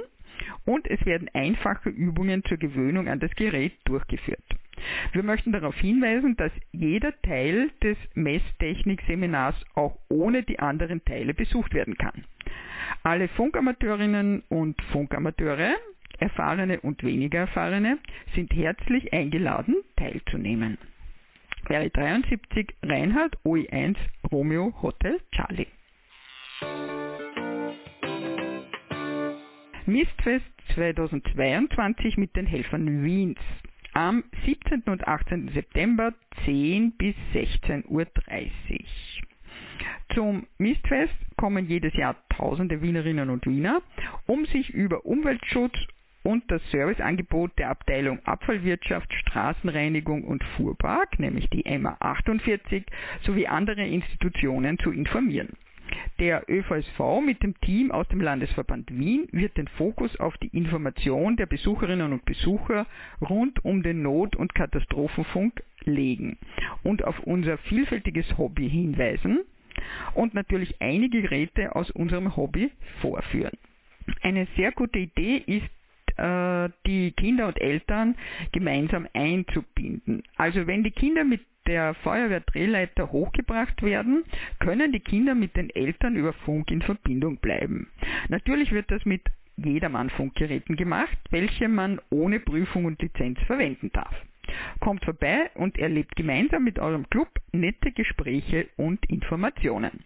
und 0.65 0.89
es 0.89 1.05
werden 1.07 1.29
einfache 1.35 1.89
Übungen 1.89 2.45
zur 2.45 2.57
Gewöhnung 2.57 3.09
an 3.09 3.21
das 3.21 3.35
Gerät 3.35 3.73
durchgeführt. 3.85 4.43
Wir 5.13 5.23
möchten 5.23 5.53
darauf 5.53 5.77
hinweisen, 5.77 6.37
dass 6.37 6.53
jeder 6.73 7.13
Teil 7.23 7.71
des 7.83 7.97
Messtechnik-Seminars 8.15 9.55
auch 9.75 9.99
ohne 10.09 10.43
die 10.43 10.59
anderen 10.59 11.05
Teile 11.05 11.35
besucht 11.35 11.75
werden 11.75 11.97
kann. 11.97 12.25
Alle 13.03 13.29
Funkamateurinnen 13.29 14.43
und 14.49 14.81
Funkamateure, 14.93 15.75
erfahrene 16.19 16.81
und 16.81 17.03
weniger 17.05 17.41
erfahrene, 17.41 17.99
sind 18.35 18.53
herzlich 18.53 19.13
eingeladen, 19.13 19.77
teilzunehmen. 19.97 20.79
Wäre 21.69 21.91
73 21.91 22.75
Reinhard 22.83 23.37
OI1 23.45 23.97
Romeo 24.31 24.75
Hotel 24.83 25.21
Charlie. 25.33 25.67
Mistfest 29.87 30.47
2022 30.75 32.17
mit 32.17 32.37
den 32.37 32.47
Helfern 32.47 33.05
Wiens 33.05 33.41
am 33.95 34.23
17. 34.45 34.83
und 34.87 35.07
18. 35.07 35.51
September 35.53 36.15
10 36.45 36.93
bis 36.93 37.15
16.30 37.35 37.87
Uhr. 37.89 38.07
Zum 40.15 40.47
Mistfest 40.59 41.15
kommen 41.37 41.69
jedes 41.69 41.95
Jahr 41.95 42.17
tausende 42.29 42.81
Wienerinnen 42.81 43.29
und 43.29 43.47
Wiener, 43.47 43.83
um 44.27 44.47
sich 44.47 44.71
über 44.71 45.05
Umweltschutz 45.05 45.77
und 46.23 46.49
das 46.51 46.63
Serviceangebot 46.71 47.59
der 47.59 47.71
Abteilung 47.71 48.21
Abfallwirtschaft, 48.25 49.13
Straßenreinigung 49.13 50.23
und 50.25 50.45
Fuhrpark, 50.57 51.19
nämlich 51.19 51.49
die 51.51 51.65
MA 51.79 51.97
48, 51.99 52.85
sowie 53.23 53.49
andere 53.49 53.85
Institutionen 53.85 54.79
zu 54.79 54.93
informieren. 54.93 55.57
Der 56.23 56.45
ÖVSV 56.49 57.21
mit 57.27 57.43
dem 57.43 57.61
Team 57.63 57.91
aus 57.91 58.07
dem 58.07 58.21
Landesverband 58.21 58.97
Wien 58.97 59.27
wird 59.33 59.57
den 59.57 59.67
Fokus 59.67 60.15
auf 60.21 60.39
die 60.39 60.57
Information 60.57 61.37
der 61.37 61.47
Besucherinnen 61.47 62.13
und 62.13 62.25
Besucher 62.25 62.87
rund 63.21 63.65
um 63.65 63.83
den 63.83 64.03
Not- 64.03 64.37
und 64.37 64.55
Katastrophenfunk 64.55 65.65
legen 65.83 66.39
und 66.85 67.03
auf 67.03 67.19
unser 67.25 67.59
vielfältiges 67.59 68.39
Hobby 68.39 68.71
hinweisen 68.71 69.41
und 70.15 70.33
natürlich 70.33 70.81
einige 70.81 71.23
Geräte 71.23 71.75
aus 71.75 71.91
unserem 71.91 72.37
Hobby 72.37 72.71
vorführen. 73.01 73.59
Eine 74.23 74.47
sehr 74.55 74.71
gute 74.71 75.01
Idee 75.01 75.43
ist 75.45 76.19
äh, 76.19 76.69
die 76.87 77.11
Kinder 77.17 77.49
und 77.49 77.61
Eltern 77.61 78.15
gemeinsam 78.53 79.09
einzubinden. 79.13 80.23
Also 80.37 80.69
wenn 80.69 80.85
die 80.85 80.93
Kinder 80.93 81.25
mit 81.25 81.41
der 81.67 81.95
Feuerwehrdrehleiter 81.95 83.13
hochgebracht 83.13 83.83
werden, 83.83 84.25
können 84.59 84.93
die 84.93 85.01
Kinder 85.01 85.35
mit 85.35 85.57
den 85.57 85.71
Eltern 85.71 86.17
über 86.17 86.33
Funk 86.33 86.71
in 86.71 86.83
Verbindung 86.83 87.39
bleiben. 87.39 87.89
Natürlich 88.29 88.73
wird 88.73 88.91
das 88.91 89.05
mit 89.05 89.23
jedermann 89.57 90.11
Funkgeräten 90.11 90.77
gemacht, 90.77 91.17
welche 91.31 91.69
man 91.69 92.01
ohne 92.11 92.41
Prüfung 92.41 92.87
und 92.87 93.01
Lizenz 93.01 93.39
verwenden 93.47 93.91
darf. 93.93 94.15
Kommt 94.81 95.05
vorbei 95.05 95.51
und 95.55 95.79
erlebt 95.79 96.17
gemeinsam 96.17 96.65
mit 96.65 96.79
eurem 96.79 97.09
Club 97.11 97.29
nette 97.53 97.93
Gespräche 97.93 98.69
und 98.77 99.05
Informationen. 99.09 100.05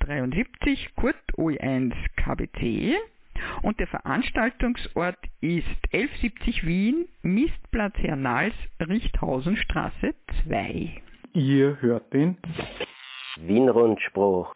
73 0.00 0.94
Kurt 0.96 1.16
OE1 1.36 1.92
KBC 2.16 2.96
und 3.62 3.78
der 3.78 3.86
Veranstaltungsort 3.86 5.18
ist 5.40 5.66
1170 5.92 6.66
Wien, 6.66 7.08
Mistplatz 7.22 7.96
Hernals, 7.98 8.54
Richthausenstraße 8.80 10.14
2. 10.46 11.02
Ihr 11.32 11.80
hört 11.80 12.12
den 12.12 12.36
Wien-Rundspruch 13.36 14.52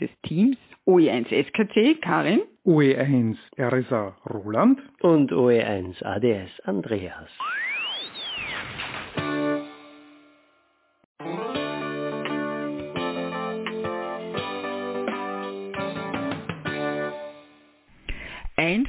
des 0.00 0.10
Teams 0.22 0.56
OE1 0.86 1.28
SKC 1.28 2.00
Karin, 2.02 2.42
OE1 2.66 3.36
RSA 3.58 4.16
Roland 4.28 4.80
und 5.00 5.32
OE1 5.32 6.04
ADS 6.04 6.60
Andreas. 6.64 7.30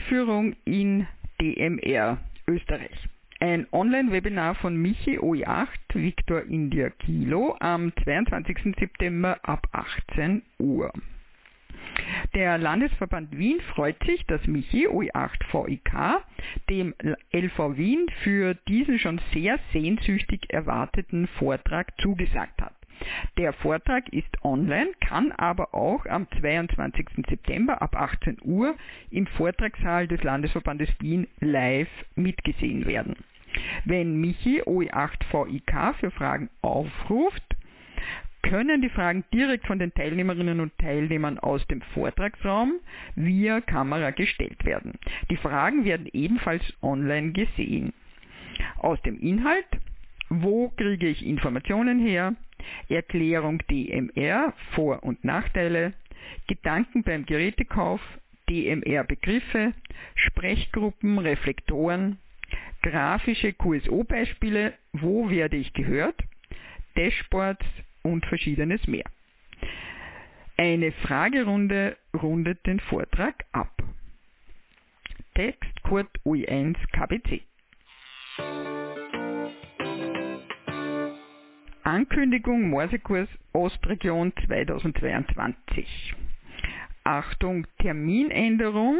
Einführung 0.06 0.56
in 0.66 1.08
DMR 1.42 2.20
Österreich. 2.48 3.10
Ein 3.40 3.66
Online-Webinar 3.72 4.54
von 4.54 4.78
Michi 4.78 5.18
OE8 5.18 5.68
Victor 5.96 6.44
India 6.44 6.92
Kilo 6.92 7.56
am 7.60 7.92
22. 8.04 8.76
September 8.78 9.40
ab 9.42 9.68
18 9.72 10.44
Uhr. 10.60 10.94
Der 12.36 12.60
Landesverband 12.60 13.36
Wien 13.36 13.60
freut 13.74 13.98
sich, 14.04 14.24
dass 14.28 14.46
Michi 14.46 14.88
OE8 14.88 15.40
VIK 15.52 16.24
dem 16.70 16.94
LV 17.32 17.78
Wien 17.78 18.06
für 18.22 18.54
diesen 18.68 19.00
schon 19.00 19.20
sehr 19.34 19.58
sehnsüchtig 19.74 20.54
erwarteten 20.54 21.28
Vortrag 21.40 22.00
zugesagt 22.00 22.62
hat. 22.62 22.76
Der 23.38 23.54
Vortrag 23.54 24.08
ist 24.10 24.44
online, 24.44 24.92
kann 25.02 25.32
aber 25.32 25.74
auch 25.74 26.06
am 26.06 26.28
22. 26.40 27.26
September 27.28 27.82
ab 27.82 27.96
18 27.96 28.38
Uhr 28.44 28.76
im 29.12 29.28
Vortragssaal 29.28 30.08
des 30.08 30.24
Landesverbandes 30.24 30.90
Wien 31.00 31.28
live 31.40 31.90
mitgesehen 32.16 32.86
werden. 32.86 33.16
Wenn 33.86 34.20
Michi 34.20 34.62
OE8VIK 34.62 35.94
für 35.96 36.12
Fragen 36.12 36.50
aufruft, 36.62 37.44
können 38.42 38.82
die 38.82 38.90
Fragen 38.90 39.24
direkt 39.34 39.66
von 39.66 39.80
den 39.80 39.94
Teilnehmerinnen 39.94 40.60
und 40.60 40.78
Teilnehmern 40.78 41.40
aus 41.40 41.66
dem 41.68 41.82
Vortragsraum 41.94 42.74
via 43.16 43.60
Kamera 43.62 44.12
gestellt 44.12 44.64
werden. 44.66 44.94
Die 45.32 45.38
Fragen 45.38 45.84
werden 45.84 46.08
ebenfalls 46.14 46.64
online 46.82 47.32
gesehen. 47.32 47.94
Aus 48.78 49.02
dem 49.02 49.20
Inhalt, 49.20 49.66
wo 50.30 50.70
kriege 50.70 51.08
ich 51.08 51.26
Informationen 51.26 52.00
her, 52.00 52.36
Erklärung 52.90 53.60
DMR, 53.70 54.54
Vor- 54.74 55.04
und 55.04 55.24
Nachteile, 55.24 55.94
Gedanken 56.48 57.04
beim 57.04 57.26
Gerätekauf, 57.26 58.02
DMR-Begriffe, 58.50 59.74
Sprechgruppen, 60.16 61.20
Reflektoren, 61.20 62.18
grafische 62.82 63.54
QSO-Beispiele, 63.54 64.74
wo 64.94 65.30
werde 65.30 65.58
ich 65.58 65.74
gehört, 65.74 66.22
Dashboards 66.96 67.66
und 68.04 68.26
verschiedenes 68.26 68.86
mehr. 68.88 69.06
Eine 70.58 70.92
Fragerunde 70.92 71.98
rundet 72.14 72.66
den 72.66 72.80
Vortrag 72.80 73.46
ab. 73.52 73.72
Text 75.34 75.84
Kurt 75.84 76.10
UI1 76.24 76.78
KBC. 76.94 77.42
Ankündigung 81.86 82.72
Morsekurs 82.72 83.30
Ostregion 83.54 84.34
2022. 84.48 86.16
Achtung, 87.04 87.68
Terminänderung. 87.78 88.98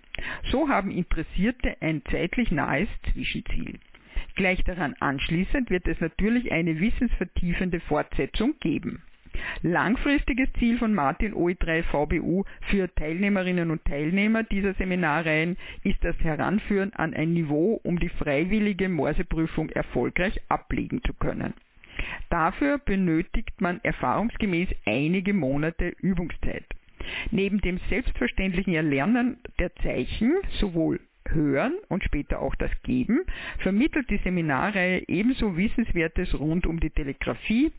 So 0.50 0.68
haben 0.68 0.90
Interessierte 0.90 1.76
ein 1.80 2.02
zeitlich 2.10 2.50
nahes 2.50 2.88
Zwischenziel. 3.12 3.78
Gleich 4.36 4.62
daran 4.64 4.94
anschließend 5.00 5.70
wird 5.70 5.86
es 5.86 6.00
natürlich 6.00 6.52
eine 6.52 6.78
wissensvertiefende 6.80 7.80
Fortsetzung 7.80 8.54
geben. 8.60 9.02
Langfristiges 9.62 10.48
Ziel 10.58 10.78
von 10.78 10.94
Martin 10.94 11.34
OE3 11.34 11.82
VBU 11.84 12.44
für 12.70 12.92
Teilnehmerinnen 12.94 13.70
und 13.70 13.84
Teilnehmer 13.84 14.42
dieser 14.42 14.74
Seminarreihen 14.74 15.56
ist 15.84 16.02
das 16.02 16.18
Heranführen 16.20 16.92
an 16.94 17.14
ein 17.14 17.32
Niveau, 17.32 17.80
um 17.82 17.98
die 17.98 18.08
freiwillige 18.08 18.88
Morseprüfung 18.88 19.68
erfolgreich 19.70 20.40
ablegen 20.48 21.02
zu 21.04 21.12
können. 21.14 21.54
Dafür 22.30 22.78
benötigt 22.78 23.60
man 23.60 23.80
erfahrungsgemäß 23.82 24.68
einige 24.86 25.34
Monate 25.34 25.94
Übungszeit. 26.00 26.64
Neben 27.30 27.60
dem 27.60 27.80
selbstverständlichen 27.88 28.74
Erlernen 28.74 29.38
der 29.58 29.74
Zeichen, 29.76 30.36
sowohl 30.60 31.00
Hören 31.28 31.74
und 31.88 32.02
später 32.02 32.40
auch 32.40 32.54
das 32.56 32.70
Geben, 32.82 33.20
vermittelt 33.58 34.10
die 34.10 34.18
Seminarreihe 34.18 35.04
ebenso 35.06 35.56
Wissenswertes 35.56 36.38
rund 36.38 36.66
um 36.66 36.80
die 36.80 36.90
Telegrafie, 36.90 37.72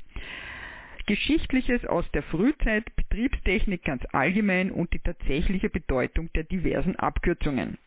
Geschichtliches 1.05 1.85
aus 1.85 2.05
der 2.11 2.23
Frühzeit, 2.23 2.85
Betriebstechnik 2.95 3.83
ganz 3.83 4.03
allgemein 4.11 4.71
und 4.71 4.93
die 4.93 4.99
tatsächliche 4.99 5.69
Bedeutung 5.69 6.29
der 6.33 6.43
diversen 6.43 6.95
Abkürzungen. 6.95 7.77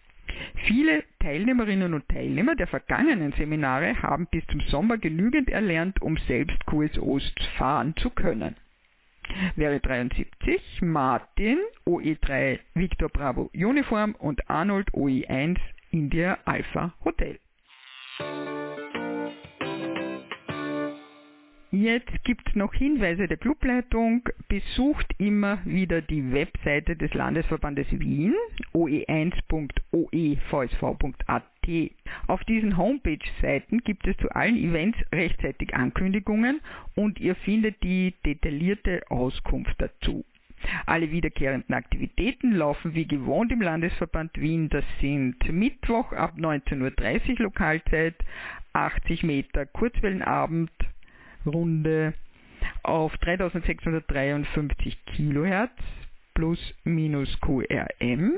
Viele 0.66 1.04
Teilnehmerinnen 1.20 1.94
und 1.94 2.08
Teilnehmer 2.08 2.54
der 2.56 2.66
vergangenen 2.66 3.32
Seminare 3.32 4.02
haben 4.02 4.26
bis 4.30 4.44
zum 4.46 4.60
Sommer 4.62 4.98
genügend 4.98 5.48
erlernt, 5.50 6.00
um 6.02 6.16
selbst 6.26 6.64
QSOs 6.66 7.32
fahren 7.56 7.94
zu 7.96 8.10
können. 8.10 8.56
Wäre 9.56 9.80
73, 9.80 10.82
Martin 10.82 11.58
OE3 11.86 12.58
Victor 12.74 13.08
Bravo 13.08 13.50
Uniform 13.54 14.14
und 14.14 14.48
Arnold 14.50 14.90
OE1 14.92 15.58
India 15.90 16.38
Alpha 16.44 16.94
Hotel. 17.04 17.38
Jetzt 21.74 22.22
gibt 22.22 22.48
es 22.48 22.54
noch 22.54 22.72
Hinweise 22.72 23.26
der 23.26 23.36
Clubleitung. 23.36 24.22
Besucht 24.46 25.12
immer 25.18 25.58
wieder 25.64 26.02
die 26.02 26.32
Webseite 26.32 26.94
des 26.94 27.12
Landesverbandes 27.14 27.88
Wien, 27.90 28.32
oe1.oevsv.at. 28.72 31.42
Auf 32.28 32.44
diesen 32.44 32.76
Homepage-Seiten 32.76 33.78
gibt 33.78 34.06
es 34.06 34.16
zu 34.18 34.30
allen 34.30 34.56
Events 34.56 34.96
rechtzeitig 35.12 35.74
Ankündigungen 35.74 36.60
und 36.94 37.18
ihr 37.18 37.34
findet 37.34 37.82
die 37.82 38.14
detaillierte 38.24 39.02
Auskunft 39.08 39.74
dazu. 39.78 40.24
Alle 40.86 41.10
wiederkehrenden 41.10 41.74
Aktivitäten 41.74 42.52
laufen 42.52 42.94
wie 42.94 43.08
gewohnt 43.08 43.50
im 43.50 43.60
Landesverband 43.60 44.40
Wien. 44.40 44.68
Das 44.68 44.84
sind 45.00 45.52
Mittwoch 45.52 46.12
ab 46.12 46.34
19.30 46.38 47.30
Uhr 47.30 47.38
Lokalzeit, 47.46 48.14
80 48.74 49.24
Meter 49.24 49.66
Kurzwellenabend, 49.66 50.70
Runde 51.46 52.14
auf 52.82 53.16
3653 53.18 55.04
Kilohertz 55.06 55.72
plus 56.34 56.58
minus 56.84 57.40
QRM. 57.40 58.34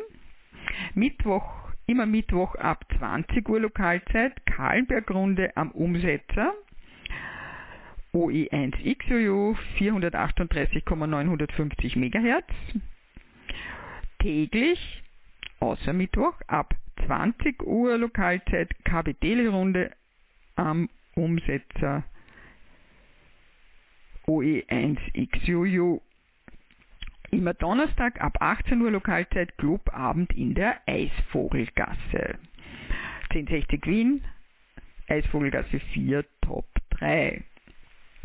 Mittwoch, 0.95 1.71
immer 1.87 2.07
Mittwoch 2.07 2.55
ab 2.57 2.85
20 2.99 3.49
Uhr 3.49 3.61
Lokalzeit, 3.61 4.45
Kahlenberg-Runde 4.47 5.57
am 5.57 5.71
Umsetzer 5.73 6.53
OE1XUU 8.16 9.57
438,950 9.77 11.97
MHz. 11.97 12.47
Täglich, 14.19 15.03
außer 15.61 15.92
Mittwoch, 15.92 16.33
ab 16.47 16.75
20 17.07 17.62
Uhr 17.62 17.99
Lokalzeit 17.99 18.75
KBT-Runde 18.85 19.90
am 20.57 20.88
Umsetzer 21.14 22.05
OE1XUU. 24.27 26.01
Immer 27.31 27.55
Donnerstag 27.55 28.21
ab 28.21 28.37
18 28.41 28.81
Uhr 28.81 28.91
Lokalzeit 28.91 29.57
Clubabend 29.59 30.33
in 30.33 30.55
der 30.55 30.81
Eisvogelgasse. 30.87 32.39
1060 33.31 33.87
Wien, 33.87 34.25
Eisvogelgasse 35.09 35.81
4, 35.81 36.25
Top 36.41 36.67
3. 36.91 37.45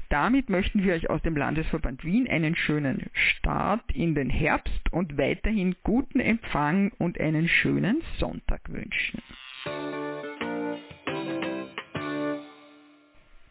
Damit 0.09 0.49
möchten 0.49 0.83
wir 0.83 0.93
euch 0.93 1.09
aus 1.09 1.21
dem 1.21 1.37
Landesverband 1.37 2.03
Wien 2.03 2.27
einen 2.27 2.55
schönen 2.55 3.09
Start 3.13 3.91
in 3.93 4.13
den 4.13 4.29
Herbst 4.29 4.91
und 4.91 5.17
weiterhin 5.17 5.75
guten 5.83 6.19
Empfang 6.19 6.91
und 6.97 7.19
einen 7.19 7.47
schönen 7.47 8.01
Sonntag 8.19 8.61
wünschen. 8.69 9.21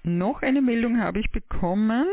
Noch 0.03 0.43
eine 0.43 0.63
Meldung 0.63 1.01
habe 1.01 1.21
ich 1.21 1.31
bekommen. 1.31 2.07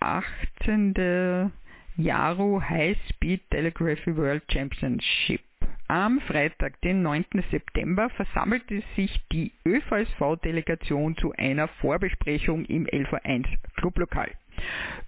18. 0.00 1.50
Jaro 1.96 2.60
High 2.60 2.98
Speed 3.08 3.40
Telegraphy 3.50 4.14
World 4.14 4.42
Championship. 4.52 5.40
Am 5.88 6.20
Freitag, 6.20 6.78
den 6.82 7.02
9. 7.02 7.24
September, 7.50 8.10
versammelte 8.10 8.82
sich 8.96 9.18
die 9.32 9.52
ÖVSV-Delegation 9.64 11.16
zu 11.16 11.32
einer 11.32 11.68
Vorbesprechung 11.68 12.66
im 12.66 12.86
LV1 12.86 13.46
Clublokal. 13.76 14.30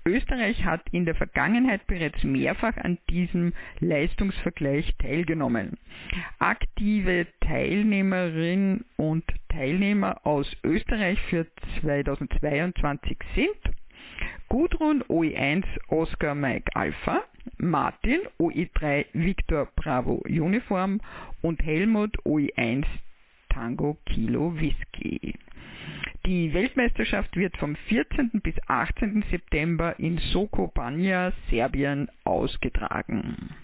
Österreich 0.04 0.64
hat 0.64 0.82
in 0.90 1.04
der 1.04 1.14
Vergangenheit 1.14 1.86
bereits 1.86 2.22
mehrfach 2.24 2.76
an 2.78 2.98
diesem 3.10 3.52
Leistungsvergleich 3.80 4.94
teilgenommen. 4.98 5.78
Aktive 6.38 7.26
Teilnehmerinnen 7.40 8.84
und 8.96 9.24
Teilnehmer 9.48 10.26
aus 10.26 10.50
Österreich 10.64 11.20
für 11.28 11.46
2022 11.80 13.18
sind 13.34 13.74
Gudrun 14.48 15.02
OE1 15.04 15.64
Oscar 15.88 16.34
Mike 16.34 16.74
Alpha, 16.74 17.22
Martin 17.58 18.20
OE3 18.38 19.04
Victor 19.12 19.68
Bravo 19.76 20.22
Uniform 20.26 21.00
und 21.42 21.62
Helmut 21.62 22.16
OE1 22.24 22.86
Tango 23.50 23.98
Kilo 24.06 24.54
Whisky. 24.58 25.34
Die 26.28 26.52
Weltmeisterschaft 26.52 27.34
wird 27.36 27.56
vom 27.56 27.74
14. 27.74 28.42
bis 28.42 28.54
18. 28.66 29.24
September 29.30 29.98
in 29.98 30.18
Soko 30.18 30.66
Banja, 30.66 31.32
Serbien 31.48 32.10
ausgetragen. 32.24 33.56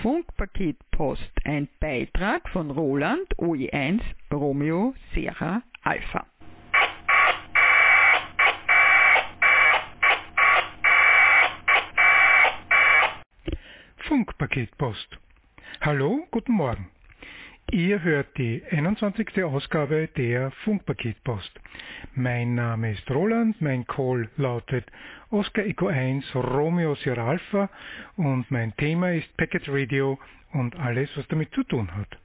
Funkpaket 0.00 0.78
Post, 0.90 1.30
ein 1.44 1.68
Beitrag 1.80 2.48
von 2.48 2.70
Roland 2.70 3.28
OE1 3.36 4.00
Romeo 4.32 4.94
Serra 5.12 5.62
Alpha. 5.82 6.24
Funkpaketpost. 14.08 15.18
Hallo, 15.82 16.26
guten 16.30 16.52
Morgen. 16.52 16.88
Ihr 17.72 18.02
hört 18.02 18.36
die 18.36 18.64
21. 18.68 19.44
Ausgabe 19.44 20.08
der 20.16 20.50
Funkpaketpost. 20.64 21.52
Mein 22.16 22.56
Name 22.56 22.90
ist 22.90 23.08
Roland, 23.08 23.60
mein 23.60 23.86
Call 23.86 24.28
lautet 24.36 24.84
Oscar 25.30 25.64
Echo 25.64 25.86
1 25.86 26.34
Romeo 26.34 26.96
Sierra 26.96 27.28
Alpha 27.28 27.70
und 28.16 28.50
mein 28.50 28.74
Thema 28.76 29.12
ist 29.12 29.36
Packet 29.36 29.68
Radio 29.68 30.18
und 30.52 30.74
alles, 30.80 31.16
was 31.16 31.28
damit 31.28 31.52
zu 31.52 31.62
tun 31.62 31.94
hat. 31.94 32.18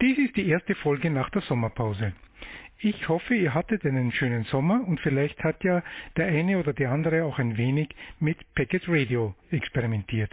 Dies 0.00 0.16
ist 0.18 0.36
die 0.36 0.48
erste 0.48 0.76
Folge 0.76 1.10
nach 1.10 1.30
der 1.30 1.42
Sommerpause. 1.42 2.12
Ich 2.78 3.08
hoffe, 3.08 3.34
ihr 3.34 3.52
hattet 3.52 3.84
einen 3.84 4.12
schönen 4.12 4.44
Sommer 4.44 4.86
und 4.86 5.00
vielleicht 5.00 5.42
hat 5.42 5.64
ja 5.64 5.82
der 6.16 6.26
eine 6.28 6.58
oder 6.58 6.72
die 6.72 6.86
andere 6.86 7.24
auch 7.24 7.40
ein 7.40 7.56
wenig 7.56 7.88
mit 8.20 8.38
Packet 8.54 8.84
Radio 8.86 9.34
experimentiert. 9.50 10.30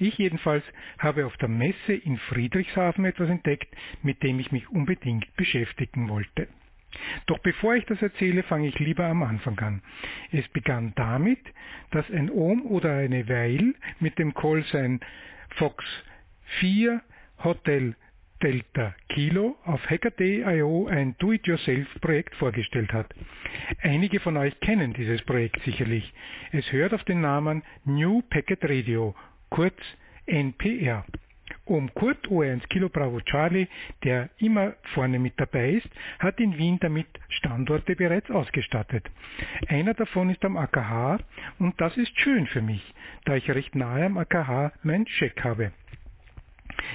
Ich 0.00 0.16
jedenfalls 0.16 0.64
habe 0.98 1.26
auf 1.26 1.36
der 1.36 1.50
Messe 1.50 1.92
in 1.92 2.16
Friedrichshafen 2.16 3.04
etwas 3.04 3.28
entdeckt, 3.28 3.68
mit 4.02 4.22
dem 4.22 4.40
ich 4.40 4.50
mich 4.50 4.66
unbedingt 4.70 5.36
beschäftigen 5.36 6.08
wollte. 6.08 6.48
Doch 7.26 7.38
bevor 7.38 7.74
ich 7.76 7.84
das 7.84 8.00
erzähle, 8.00 8.42
fange 8.42 8.68
ich 8.68 8.78
lieber 8.78 9.04
am 9.04 9.22
Anfang 9.22 9.58
an. 9.60 9.82
Es 10.32 10.48
begann 10.48 10.94
damit, 10.96 11.38
dass 11.90 12.10
ein 12.10 12.30
Ohm 12.30 12.64
oder 12.64 12.96
eine 12.96 13.28
Weil 13.28 13.74
mit 14.00 14.18
dem 14.18 14.32
Call 14.32 14.64
sein 14.72 15.00
Fox 15.56 15.84
4 16.60 17.02
Hotel 17.44 17.94
Delta 18.42 18.94
Kilo 19.10 19.58
auf 19.64 19.84
Hacker.io 19.90 20.86
ein 20.86 21.14
Do-it-yourself-Projekt 21.18 22.34
vorgestellt 22.36 22.90
hat. 22.94 23.14
Einige 23.82 24.18
von 24.18 24.38
euch 24.38 24.58
kennen 24.60 24.94
dieses 24.94 25.20
Projekt 25.22 25.62
sicherlich. 25.64 26.10
Es 26.52 26.72
hört 26.72 26.94
auf 26.94 27.04
den 27.04 27.20
Namen 27.20 27.62
New 27.84 28.22
Packet 28.22 28.64
Radio 28.64 29.14
kurz 29.50 29.76
NPR. 30.26 31.04
Um 31.64 31.92
Kurt 31.94 32.26
O1 32.28 32.66
Kilo 32.68 32.88
Bravo 32.88 33.20
Charlie, 33.20 33.68
der 34.02 34.30
immer 34.38 34.74
vorne 34.94 35.18
mit 35.18 35.38
dabei 35.38 35.70
ist, 35.70 35.88
hat 36.18 36.40
in 36.40 36.56
Wien 36.58 36.78
damit 36.80 37.06
Standorte 37.28 37.94
bereits 37.94 38.30
ausgestattet. 38.30 39.08
Einer 39.68 39.94
davon 39.94 40.30
ist 40.30 40.44
am 40.44 40.56
AKH 40.56 41.18
und 41.58 41.80
das 41.80 41.96
ist 41.96 42.18
schön 42.18 42.46
für 42.46 42.62
mich, 42.62 42.82
da 43.24 43.36
ich 43.36 43.48
recht 43.50 43.74
nahe 43.74 44.06
am 44.06 44.18
AKH 44.18 44.72
mein 44.82 45.04
Check 45.06 45.44
habe. 45.44 45.72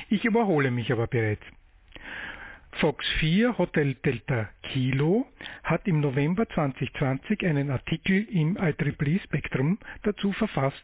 Ich 0.09 0.25
überhole 0.25 0.71
mich 0.71 0.91
aber 0.91 1.07
bereits. 1.07 1.43
Fox 2.73 3.05
4 3.19 3.57
Hotel 3.57 3.93
Delta 3.93 4.49
Kilo 4.61 5.25
hat 5.63 5.87
im 5.87 6.01
November 6.01 6.49
2020 6.49 7.45
einen 7.45 7.69
Artikel 7.69 8.27
im 8.29 8.57
IEEE 8.57 9.19
Spektrum 9.21 9.79
dazu 10.03 10.33
verfasst, 10.33 10.83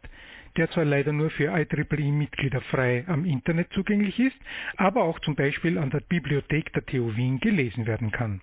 der 0.58 0.70
zwar 0.72 0.86
leider 0.86 1.14
nur 1.14 1.30
für 1.30 1.54
IEEE-Mitglieder 1.54 2.62
frei 2.62 3.06
am 3.08 3.26
Internet 3.26 3.72
zugänglich 3.74 4.20
ist, 4.20 4.38
aber 4.78 5.04
auch 5.04 5.20
zum 5.20 5.36
Beispiel 5.36 5.78
an 5.78 5.90
der 5.90 6.02
Bibliothek 6.02 6.74
der 6.74 6.86
TU 6.86 7.16
Wien 7.16 7.40
gelesen 7.40 7.86
werden 7.86 8.12
kann. 8.12 8.42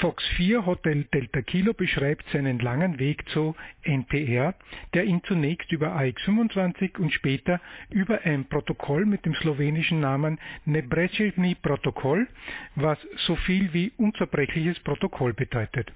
Fox 0.00 0.24
4 0.36 0.64
Hotel 0.64 1.04
Delta 1.12 1.42
Kilo 1.42 1.72
beschreibt 1.72 2.24
seinen 2.30 2.60
langen 2.60 3.00
Weg 3.00 3.28
zu 3.30 3.56
NPR, 3.82 4.54
der 4.94 5.04
ihn 5.04 5.24
zunächst 5.24 5.72
über 5.72 5.96
AX25 5.96 6.98
und 6.98 7.12
später 7.12 7.60
über 7.90 8.20
ein 8.22 8.44
Protokoll 8.44 9.06
mit 9.06 9.26
dem 9.26 9.34
slowenischen 9.34 9.98
Namen 9.98 10.38
Nebrecevni 10.66 11.56
Protokoll, 11.56 12.28
was 12.76 12.98
so 13.26 13.34
viel 13.34 13.72
wie 13.72 13.90
unzerbrechliches 13.96 14.78
Protokoll 14.80 15.32
bedeutet, 15.32 15.92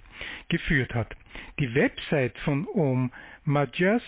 geführt 0.49 0.93
hat. 0.95 1.15
Die 1.61 1.73
Website 1.73 2.37
von 2.39 2.67
Om 2.75 3.13
Madjas 3.45 4.03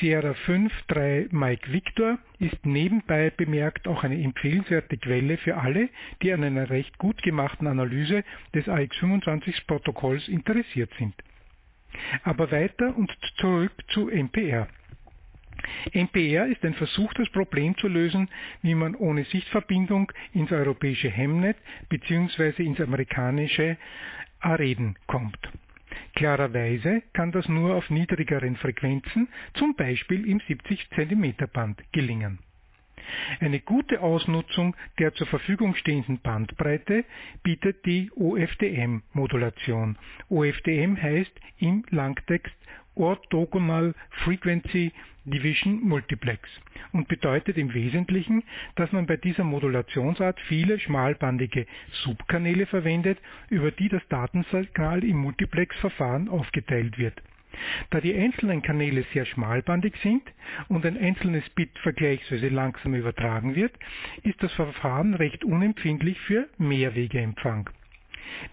Sierra 0.00 0.32
5-3 0.46 1.28
Mike 1.30 1.72
Victor 1.72 2.18
ist 2.38 2.64
nebenbei 2.64 3.30
bemerkt 3.30 3.86
auch 3.86 4.04
eine 4.04 4.20
empfehlenswerte 4.20 4.96
Quelle 4.96 5.36
für 5.38 5.56
alle, 5.56 5.88
die 6.22 6.32
an 6.32 6.44
einer 6.44 6.70
recht 6.70 6.98
gut 6.98 7.22
gemachten 7.22 7.66
Analyse 7.66 8.24
des 8.54 8.66
AX25-Protokolls 8.66 10.28
interessiert 10.28 10.90
sind. 10.98 11.14
Aber 12.24 12.50
weiter 12.50 12.96
und 12.96 13.10
zurück 13.36 13.72
zu 13.88 14.08
MPR. 14.08 14.68
MPR 15.92 16.46
ist 16.46 16.64
ein 16.64 16.74
Versuch, 16.74 17.12
das 17.14 17.28
Problem 17.30 17.76
zu 17.76 17.88
lösen, 17.88 18.28
wie 18.62 18.74
man 18.74 18.94
ohne 18.94 19.24
Sichtverbindung 19.24 20.10
ins 20.32 20.50
europäische 20.50 21.10
Hemnet 21.10 21.56
bzw. 21.88 22.62
ins 22.62 22.80
amerikanische 22.80 23.76
AREDEN 24.40 24.96
kommt. 25.06 25.38
Klarerweise 26.14 27.02
kann 27.12 27.32
das 27.32 27.48
nur 27.48 27.74
auf 27.74 27.90
niedrigeren 27.90 28.56
Frequenzen, 28.56 29.28
zum 29.54 29.74
Beispiel 29.74 30.28
im 30.28 30.40
70 30.40 30.90
cm 30.90 31.34
Band, 31.52 31.82
gelingen. 31.92 32.38
Eine 33.40 33.60
gute 33.60 34.00
Ausnutzung 34.00 34.76
der 34.98 35.12
zur 35.14 35.26
Verfügung 35.26 35.74
stehenden 35.74 36.20
Bandbreite 36.20 37.04
bietet 37.42 37.84
die 37.84 38.10
OFDM-Modulation. 38.12 39.98
OFDM 40.28 40.96
heißt 41.00 41.32
im 41.58 41.84
Langtext 41.90 42.54
Orthogonal 42.94 43.94
Frequency 44.24 44.92
Division 45.24 45.80
Multiplex 45.82 46.48
und 46.92 47.06
bedeutet 47.06 47.56
im 47.56 47.72
Wesentlichen, 47.74 48.42
dass 48.74 48.90
man 48.90 49.06
bei 49.06 49.16
dieser 49.16 49.44
Modulationsart 49.44 50.40
viele 50.48 50.80
schmalbandige 50.80 51.66
Subkanäle 52.04 52.66
verwendet, 52.66 53.18
über 53.48 53.70
die 53.70 53.88
das 53.88 54.02
Datensignal 54.08 55.04
im 55.04 55.18
Multiplex-Verfahren 55.18 56.28
aufgeteilt 56.28 56.98
wird. 56.98 57.22
Da 57.90 58.00
die 58.00 58.14
einzelnen 58.14 58.62
Kanäle 58.62 59.04
sehr 59.12 59.26
schmalbandig 59.26 59.94
sind 60.02 60.22
und 60.68 60.84
ein 60.86 60.98
einzelnes 60.98 61.48
Bit 61.50 61.78
vergleichsweise 61.80 62.48
langsam 62.48 62.94
übertragen 62.94 63.54
wird, 63.54 63.72
ist 64.22 64.42
das 64.42 64.52
Verfahren 64.54 65.14
recht 65.14 65.44
unempfindlich 65.44 66.18
für 66.20 66.48
Mehrwegeempfang. 66.58 67.68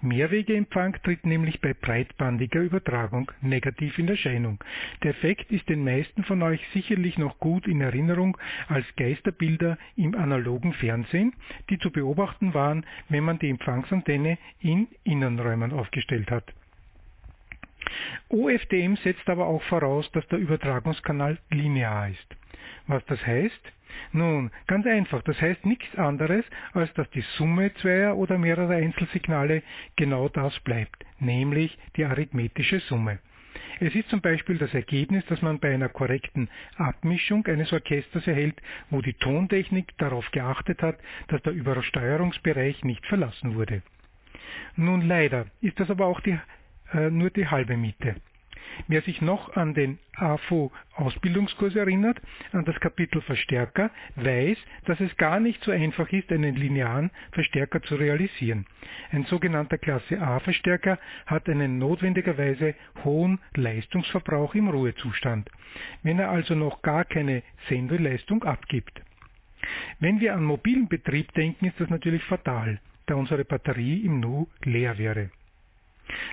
Mehrwegeempfang 0.02 0.94
tritt 1.04 1.26
nämlich 1.26 1.62
bei 1.62 1.74
breitbandiger 1.74 2.62
Übertragung 2.62 3.32
negativ 3.42 3.98
in 3.98 4.08
Erscheinung. 4.08 4.64
Der 5.04 5.12
Effekt 5.12 5.52
ist 5.52 5.70
den 5.70 5.84
meisten 5.84 6.24
von 6.24 6.42
euch 6.42 6.62
sicherlich 6.74 7.18
noch 7.18 7.40
gut 7.40 7.68
in 7.68 7.82
Erinnerung 7.82 8.38
als 8.68 8.86
Geisterbilder 8.96 9.78
im 9.96 10.16
analogen 10.16 10.74
Fernsehen, 10.74 11.34
die 11.70 11.80
zu 11.80 11.92
beobachten 11.92 12.54
waren, 12.54 12.86
wenn 13.10 13.24
man 13.24 13.40
die 13.40 13.50
Empfangsantenne 13.50 14.38
in 14.60 14.88
Innenräumen 15.04 15.72
aufgestellt 15.74 16.32
hat. 16.32 16.54
OFDM 18.30 18.96
setzt 18.98 19.28
aber 19.30 19.48
auch 19.48 19.64
voraus, 19.64 20.10
dass 20.12 20.28
der 20.28 20.40
Übertragungskanal 20.40 21.40
linear 21.50 22.10
ist. 22.10 22.36
Was 22.88 23.04
das 23.06 23.26
heißt? 23.26 23.72
Nun, 24.12 24.52
ganz 24.68 24.86
einfach, 24.86 25.22
das 25.24 25.40
heißt 25.42 25.66
nichts 25.66 25.96
anderes, 25.98 26.46
als 26.74 26.94
dass 26.94 27.10
die 27.12 27.24
Summe 27.38 27.74
zweier 27.76 28.18
oder 28.18 28.38
mehrerer 28.38 28.76
Einzelsignale 28.76 29.64
genau 29.96 30.30
das 30.30 30.60
bleibt, 30.62 31.06
nämlich 31.20 31.78
die 31.96 32.06
arithmetische 32.06 32.80
Summe. 32.82 33.20
Es 33.80 33.96
ist 33.96 34.10
zum 34.10 34.22
Beispiel 34.22 34.58
das 34.58 34.74
Ergebnis, 34.74 35.24
das 35.28 35.42
man 35.42 35.60
bei 35.60 35.74
einer 35.74 35.90
korrekten 35.90 36.50
Abmischung 36.76 37.46
eines 37.48 37.72
Orchesters 37.72 38.28
erhält, 38.28 38.62
wo 38.90 39.02
die 39.02 39.14
Tontechnik 39.14 39.98
darauf 39.98 40.30
geachtet 40.32 40.82
hat, 40.82 40.98
dass 41.30 41.42
der 41.44 41.54
Übersteuerungsbereich 41.54 42.84
nicht 42.84 43.06
verlassen 43.06 43.56
wurde. 43.56 43.82
Nun 44.76 45.08
leider 45.08 45.46
ist 45.62 45.80
das 45.80 45.90
aber 45.90 46.08
auch 46.08 46.20
die, 46.22 46.38
äh, 46.94 47.10
nur 47.10 47.30
die 47.30 47.48
halbe 47.48 47.78
Miete. 47.78 48.16
Wer 48.88 49.02
sich 49.02 49.22
noch 49.22 49.56
an 49.56 49.74
den 49.74 50.00
AFO-Ausbildungskurs 50.16 51.76
erinnert, 51.76 52.20
an 52.52 52.66
das 52.66 52.80
Kapitel 52.80 53.22
Verstärker, 53.22 53.92
weiß, 54.16 54.58
dass 54.86 55.00
es 55.00 55.16
gar 55.18 55.40
nicht 55.40 55.64
so 55.64 55.72
einfach 55.72 56.12
ist, 56.12 56.32
einen 56.32 56.56
linearen 56.56 57.12
Verstärker 57.32 57.82
zu 57.82 57.96
realisieren. 57.96 58.66
Ein 59.12 59.26
sogenannter 59.26 59.78
Klasse 59.78 60.20
A-Verstärker 60.22 61.00
hat 61.26 61.48
einen 61.50 61.78
notwendigerweise 61.78 62.76
hohen 63.04 63.40
Leistungsverbrauch 63.56 64.56
im 64.56 64.70
Ruhezustand, 64.70 65.50
wenn 66.04 66.20
er 66.20 66.30
also 66.30 66.56
noch 66.56 66.82
gar 66.82 67.06
keine 67.06 67.44
Sendeleistung 67.68 68.44
abgibt. 68.44 69.02
Wenn 70.00 70.20
wir 70.20 70.34
an 70.36 70.44
mobilen 70.44 70.88
Betrieb 70.88 71.34
denken, 71.34 71.66
ist 71.66 71.80
das 71.80 71.90
natürlich 71.90 72.24
fatal, 72.24 72.80
da 73.06 73.16
unsere 73.16 73.46
Batterie 73.46 74.06
im 74.06 74.20
Nu 74.20 74.48
leer 74.64 74.98
wäre. 74.98 75.32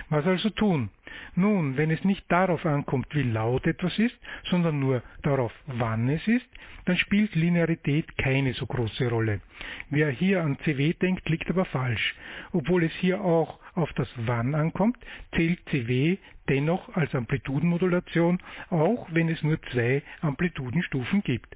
Was 0.09 0.25
also 0.25 0.49
tun? 0.49 0.89
Nun, 1.35 1.77
wenn 1.77 1.91
es 1.91 2.03
nicht 2.03 2.31
darauf 2.31 2.65
ankommt, 2.65 3.07
wie 3.11 3.23
laut 3.23 3.65
etwas 3.67 3.97
ist, 3.99 4.17
sondern 4.49 4.79
nur 4.79 5.03
darauf, 5.23 5.51
wann 5.67 6.09
es 6.09 6.27
ist, 6.27 6.47
dann 6.85 6.97
spielt 6.97 7.35
Linearität 7.35 8.17
keine 8.17 8.53
so 8.53 8.65
große 8.65 9.09
Rolle. 9.09 9.41
Wer 9.89 10.09
hier 10.09 10.41
an 10.43 10.57
CW 10.63 10.93
denkt, 10.93 11.27
liegt 11.29 11.49
aber 11.49 11.65
falsch. 11.65 12.15
Obwohl 12.51 12.83
es 12.83 12.93
hier 12.93 13.21
auch 13.21 13.59
auf 13.75 13.91
das 13.93 14.09
Wann 14.15 14.55
ankommt, 14.55 14.97
zählt 15.35 15.59
CW 15.69 16.17
dennoch 16.49 16.95
als 16.95 17.13
Amplitudenmodulation, 17.13 18.39
auch 18.69 19.07
wenn 19.11 19.29
es 19.29 19.43
nur 19.43 19.61
zwei 19.73 20.01
Amplitudenstufen 20.21 21.21
gibt. 21.23 21.55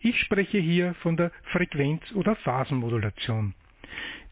Ich 0.00 0.18
spreche 0.20 0.58
hier 0.58 0.94
von 0.94 1.16
der 1.16 1.32
Frequenz- 1.52 2.12
oder 2.12 2.36
Phasenmodulation. 2.36 3.54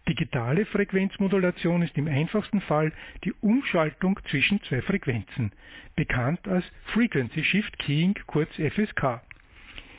Digitale 0.09 0.67
Frequenzmodulation 0.67 1.83
ist 1.83 1.97
im 1.97 2.09
einfachsten 2.09 2.61
Fall 2.62 2.93
die 3.25 3.33
Umschaltung 3.41 4.19
zwischen 4.29 4.61
zwei 4.65 4.83
Frequenzen, 4.83 5.53
bekannt 5.95 6.47
als 6.49 6.65
Frequency 6.87 7.45
Shift 7.45 7.79
Keying, 7.79 8.15
kurz 8.27 8.51
FSK. 8.57 9.21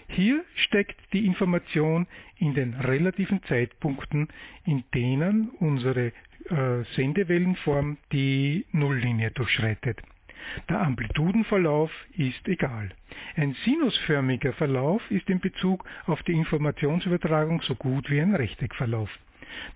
Hier 0.09 0.43
steckt 0.55 0.97
die 1.13 1.25
Information 1.25 2.05
in 2.37 2.53
den 2.53 2.73
relativen 2.73 3.41
Zeitpunkten, 3.43 4.27
in 4.65 4.83
denen 4.93 5.49
unsere 5.59 6.07
äh, 6.49 6.83
Sendewellenform 6.95 7.97
die 8.11 8.65
Nulllinie 8.73 9.31
durchschreitet. 9.31 10.01
Der 10.67 10.81
Amplitudenverlauf 10.81 11.89
ist 12.17 12.45
egal. 12.49 12.89
Ein 13.37 13.55
sinusförmiger 13.63 14.51
Verlauf 14.53 15.01
ist 15.09 15.29
in 15.29 15.39
Bezug 15.39 15.85
auf 16.05 16.21
die 16.23 16.33
Informationsübertragung 16.33 17.61
so 17.61 17.75
gut 17.75 18.09
wie 18.11 18.19
ein 18.19 18.35
Rechteckverlauf 18.35 19.09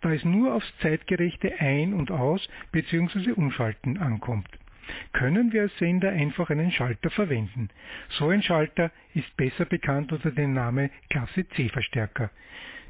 da 0.01 0.13
es 0.13 0.23
nur 0.25 0.53
aufs 0.53 0.71
zeitgerechte 0.79 1.59
Ein- 1.59 1.93
und 1.93 2.11
Aus- 2.11 2.47
bzw. 2.71 3.31
Umschalten 3.31 3.97
ankommt. 3.97 4.49
Können 5.13 5.51
wir 5.51 5.63
als 5.63 5.77
Sender 5.77 6.09
einfach 6.11 6.49
einen 6.49 6.71
Schalter 6.71 7.09
verwenden. 7.09 7.69
So 8.09 8.29
ein 8.29 8.41
Schalter 8.41 8.91
ist 9.13 9.35
besser 9.35 9.65
bekannt 9.65 10.11
unter 10.13 10.31
dem 10.31 10.53
Namen 10.53 10.89
Klasse 11.09 11.47
C-Verstärker. 11.49 12.29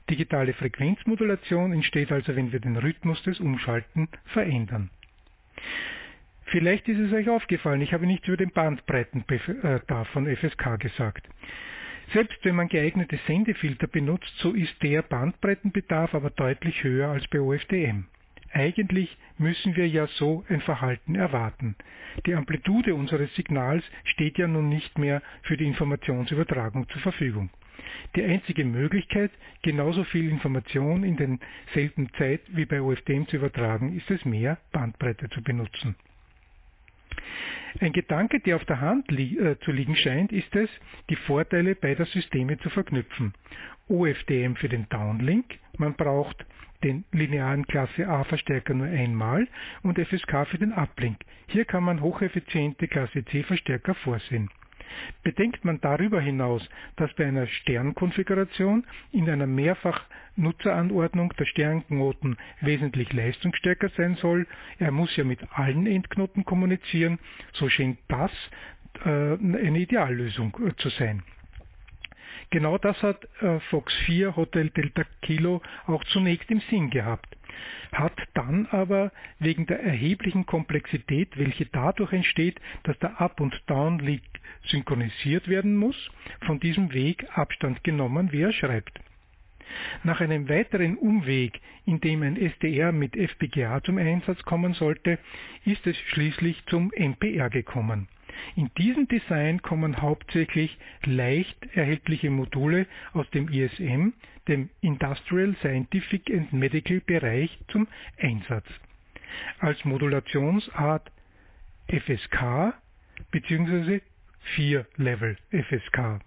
Digitale 0.09 0.53
Frequenzmodulation 0.53 1.73
entsteht 1.73 2.11
also, 2.11 2.35
wenn 2.35 2.51
wir 2.51 2.59
den 2.59 2.77
Rhythmus 2.77 3.21
des 3.23 3.39
Umschalten 3.39 4.07
verändern. 4.25 4.89
Vielleicht 6.45 6.87
ist 6.87 6.99
es 6.99 7.11
euch 7.11 7.29
aufgefallen, 7.29 7.81
ich 7.81 7.93
habe 7.93 8.05
nichts 8.05 8.27
über 8.27 8.37
den 8.37 8.51
Bandbreitenbedarf 8.51 10.07
von 10.09 10.27
FSK 10.33 10.79
gesagt. 10.79 11.27
Selbst 12.13 12.37
wenn 12.43 12.55
man 12.55 12.69
geeignete 12.69 13.19
Sendefilter 13.27 13.87
benutzt, 13.87 14.33
so 14.37 14.53
ist 14.53 14.81
der 14.81 15.01
Bandbreitenbedarf 15.01 16.13
aber 16.13 16.29
deutlich 16.29 16.83
höher 16.83 17.09
als 17.09 17.27
bei 17.27 17.41
OFDM. 17.41 18.05
Eigentlich 18.53 19.17
müssen 19.37 19.75
wir 19.75 19.87
ja 19.87 20.07
so 20.07 20.45
ein 20.47 20.61
Verhalten 20.61 21.15
erwarten. 21.15 21.75
Die 22.25 22.33
Amplitude 22.33 22.95
unseres 22.95 23.33
Signals 23.35 23.83
steht 24.05 24.37
ja 24.37 24.47
nun 24.47 24.69
nicht 24.69 24.97
mehr 24.97 25.21
für 25.43 25.57
die 25.57 25.65
Informationsübertragung 25.65 26.87
zur 26.89 27.01
Verfügung. 27.01 27.49
Die 28.15 28.23
einzige 28.23 28.63
Möglichkeit, 28.63 29.31
genauso 29.61 30.03
viel 30.05 30.29
Information 30.29 31.03
in 31.03 31.17
derselben 31.17 32.09
Zeit 32.17 32.41
wie 32.47 32.65
bei 32.65 32.81
OFDM 32.81 33.27
zu 33.27 33.35
übertragen, 33.35 33.95
ist 33.95 34.09
es 34.09 34.23
mehr 34.25 34.57
Bandbreite 34.71 35.29
zu 35.29 35.43
benutzen. 35.43 35.95
Ein 37.79 37.93
Gedanke, 37.93 38.39
der 38.39 38.55
auf 38.55 38.65
der 38.65 38.81
Hand 38.81 39.11
li 39.11 39.37
äh, 39.37 39.59
zu 39.59 39.71
liegen 39.71 39.95
scheint, 39.95 40.31
ist 40.31 40.55
es, 40.55 40.69
die 41.09 41.15
Vorteile 41.15 41.75
beider 41.75 42.05
Systeme 42.05 42.57
zu 42.59 42.69
verknüpfen. 42.69 43.33
OFDM 43.87 44.55
für 44.55 44.69
den 44.69 44.89
Downlink, 44.89 45.59
man 45.77 45.93
braucht 45.93 46.45
den 46.83 47.05
linearen 47.11 47.65
Klasse 47.65 48.07
A 48.07 48.23
Verstärker 48.23 48.73
nur 48.73 48.87
einmal 48.87 49.47
und 49.83 49.99
FSK 49.99 50.47
für 50.47 50.57
den 50.57 50.73
Uplink. 50.73 51.17
Hier 51.47 51.65
kann 51.65 51.83
man 51.83 52.01
hocheffiziente 52.01 52.87
Klasse 52.87 53.23
C 53.25 53.43
Verstärker 53.43 53.95
vorsehen. 53.95 54.49
Bedenkt 55.23 55.65
man 55.65 55.81
darüber 55.81 56.21
hinaus, 56.21 56.67
dass 56.95 57.13
bei 57.13 57.25
einer 57.25 57.47
Sternkonfiguration 57.47 58.85
in 59.11 59.29
einer 59.29 59.47
Mehrfachnutzeranordnung 59.47 61.33
der 61.37 61.45
Sternknoten 61.45 62.37
wesentlich 62.61 63.11
leistungsstärker 63.13 63.89
sein 63.89 64.15
soll, 64.15 64.47
er 64.79 64.91
muss 64.91 65.15
ja 65.15 65.23
mit 65.23 65.39
allen 65.51 65.87
Endknoten 65.87 66.45
kommunizieren, 66.45 67.19
so 67.53 67.69
scheint 67.69 67.99
das 68.07 68.31
äh, 69.05 69.09
eine 69.09 69.79
Ideallösung 69.79 70.57
äh, 70.65 70.75
zu 70.77 70.89
sein. 70.89 71.23
Genau 72.49 72.77
das 72.77 73.01
hat 73.03 73.27
äh, 73.41 73.59
Fox 73.69 73.93
4 74.05 74.35
Hotel 74.37 74.69
Delta 74.69 75.03
Kilo 75.21 75.61
auch 75.85 76.03
zunächst 76.05 76.49
im 76.49 76.61
Sinn 76.69 76.89
gehabt, 76.89 77.27
hat 77.91 78.13
dann 78.35 78.67
aber 78.67 79.11
wegen 79.39 79.65
der 79.65 79.81
erheblichen 79.83 80.45
Komplexität, 80.45 81.37
welche 81.37 81.65
dadurch 81.65 82.13
entsteht, 82.13 82.59
dass 82.83 82.97
der 82.99 83.19
Up- 83.19 83.41
und 83.41 83.61
Downlink 83.67 84.23
synchronisiert 84.67 85.47
werden 85.47 85.75
muss, 85.75 85.95
von 86.45 86.59
diesem 86.59 86.93
Weg 86.93 87.25
Abstand 87.37 87.83
genommen, 87.83 88.31
wie 88.31 88.41
er 88.41 88.53
schreibt. 88.53 88.99
Nach 90.03 90.21
einem 90.21 90.47
weiteren 90.49 90.97
Umweg, 90.97 91.59
in 91.85 91.99
dem 91.99 92.23
ein 92.23 92.37
SDR 92.37 92.91
mit 92.91 93.15
FPGA 93.15 93.81
zum 93.83 93.97
Einsatz 93.97 94.41
kommen 94.43 94.73
sollte, 94.73 95.19
ist 95.65 95.85
es 95.85 95.97
schließlich 96.11 96.63
zum 96.67 96.91
MPR 96.95 97.49
gekommen. 97.49 98.07
In 98.55 98.69
diesem 98.77 99.07
Design 99.07 99.61
kommen 99.61 100.01
hauptsächlich 100.01 100.77
leicht 101.03 101.57
erhältliche 101.75 102.29
Module 102.29 102.85
aus 103.13 103.29
dem 103.31 103.49
ISM, 103.49 104.13
dem 104.47 104.69
Industrial 104.81 105.55
Scientific 105.59 106.29
and 106.31 106.53
Medical 106.53 107.01
Bereich, 107.01 107.57
zum 107.69 107.87
Einsatz. 108.19 108.67
Als 109.59 109.83
Modulationsart 109.85 111.11
FSK 111.87 112.73
bzw. 113.31 114.01
4-Level 114.55 115.37
FSK. 115.51 116.19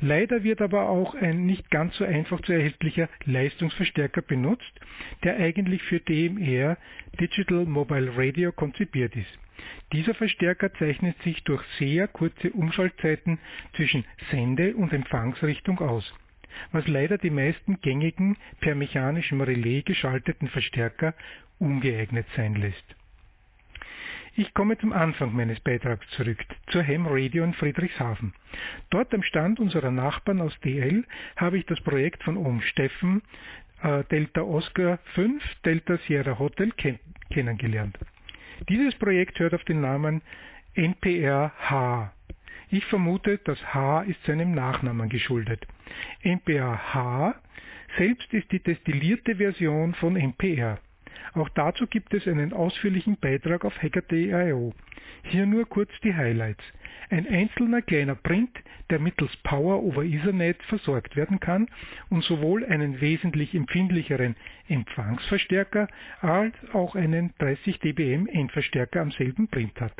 Leider 0.00 0.42
wird 0.42 0.60
aber 0.60 0.88
auch 0.88 1.14
ein 1.14 1.46
nicht 1.46 1.70
ganz 1.70 1.96
so 1.96 2.04
einfach 2.04 2.40
zu 2.42 2.52
erhältlicher 2.52 3.08
Leistungsverstärker 3.24 4.22
benutzt, 4.22 4.80
der 5.22 5.36
eigentlich 5.36 5.82
für 5.82 6.00
DMR 6.00 6.76
Digital 7.20 7.64
Mobile 7.64 8.16
Radio 8.16 8.52
konzipiert 8.52 9.14
ist. 9.16 9.38
Dieser 9.92 10.14
Verstärker 10.14 10.72
zeichnet 10.74 11.20
sich 11.22 11.44
durch 11.44 11.62
sehr 11.78 12.08
kurze 12.08 12.50
Umschaltzeiten 12.50 13.38
zwischen 13.74 14.04
Sende- 14.30 14.74
und 14.74 14.92
Empfangsrichtung 14.92 15.78
aus, 15.80 16.12
was 16.72 16.86
leider 16.88 17.18
die 17.18 17.30
meisten 17.30 17.80
gängigen 17.80 18.36
per 18.60 18.74
mechanischem 18.74 19.40
Relais 19.40 19.84
geschalteten 19.84 20.48
Verstärker 20.48 21.14
ungeeignet 21.58 22.26
sein 22.36 22.54
lässt. 22.54 22.96
Ich 24.34 24.54
komme 24.54 24.78
zum 24.78 24.94
Anfang 24.94 25.34
meines 25.34 25.60
Beitrags 25.60 26.08
zurück, 26.16 26.38
zur 26.68 26.82
Hem 26.82 27.06
Radio 27.06 27.44
in 27.44 27.52
Friedrichshafen. 27.52 28.32
Dort 28.88 29.12
am 29.12 29.22
Stand 29.22 29.60
unserer 29.60 29.90
Nachbarn 29.90 30.40
aus 30.40 30.58
DL 30.60 31.04
habe 31.36 31.58
ich 31.58 31.66
das 31.66 31.78
Projekt 31.82 32.22
von 32.22 32.38
Ohm 32.38 32.62
Steffen 32.62 33.20
äh, 33.82 34.04
Delta 34.04 34.40
Oscar 34.40 34.98
5 35.14 35.42
Delta 35.66 35.98
Sierra 36.06 36.38
Hotel 36.38 36.70
ken 36.72 36.98
kennengelernt. 37.30 37.98
Dieses 38.70 38.94
Projekt 38.94 39.38
hört 39.38 39.52
auf 39.52 39.64
den 39.64 39.82
Namen 39.82 40.22
NPR-H. 40.74 42.12
Ich 42.70 42.86
vermute, 42.86 43.36
das 43.44 43.62
H 43.74 44.02
ist 44.02 44.24
seinem 44.24 44.52
Nachnamen 44.52 45.10
geschuldet. 45.10 45.66
NPR-H 46.22 47.34
selbst 47.98 48.32
ist 48.32 48.50
die 48.50 48.62
destillierte 48.62 49.36
Version 49.36 49.92
von 49.94 50.16
NPR. 50.16 50.78
Auch 51.34 51.48
dazu 51.50 51.86
gibt 51.86 52.14
es 52.14 52.26
einen 52.26 52.52
ausführlichen 52.52 53.16
Beitrag 53.16 53.64
auf 53.64 53.80
hacker.io. 53.82 54.74
Hier 55.24 55.46
nur 55.46 55.68
kurz 55.68 55.90
die 56.02 56.14
Highlights. 56.14 56.62
Ein 57.10 57.28
einzelner 57.28 57.82
kleiner 57.82 58.14
Print, 58.14 58.50
der 58.90 58.98
mittels 58.98 59.36
Power 59.38 59.82
over 59.82 60.04
Ethernet 60.04 60.62
versorgt 60.64 61.16
werden 61.16 61.40
kann 61.40 61.68
und 62.10 62.24
sowohl 62.24 62.64
einen 62.64 63.00
wesentlich 63.00 63.54
empfindlicheren 63.54 64.36
Empfangsverstärker 64.68 65.88
als 66.20 66.54
auch 66.72 66.94
einen 66.94 67.32
30 67.38 67.78
dBm 67.80 68.26
Endverstärker 68.26 69.00
am 69.00 69.12
selben 69.12 69.48
Print 69.48 69.80
hat. 69.80 69.94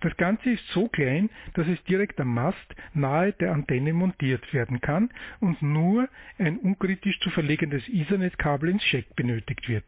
Das 0.00 0.16
Ganze 0.16 0.50
ist 0.50 0.66
so 0.68 0.88
klein, 0.88 1.30
dass 1.54 1.66
es 1.68 1.82
direkt 1.84 2.20
am 2.20 2.34
Mast 2.34 2.74
nahe 2.94 3.32
der 3.32 3.52
Antenne 3.52 3.92
montiert 3.92 4.52
werden 4.52 4.80
kann 4.80 5.10
und 5.40 5.62
nur 5.62 6.08
ein 6.38 6.58
unkritisch 6.58 7.18
zu 7.20 7.30
verlegendes 7.30 7.88
Ethernet-Kabel 7.88 8.70
ins 8.70 8.84
Scheck 8.84 9.14
benötigt 9.16 9.68
wird. 9.68 9.84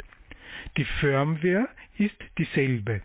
Die 0.76 0.84
Firmware 1.00 1.68
ist 1.98 2.16
dieselbe, 2.38 3.02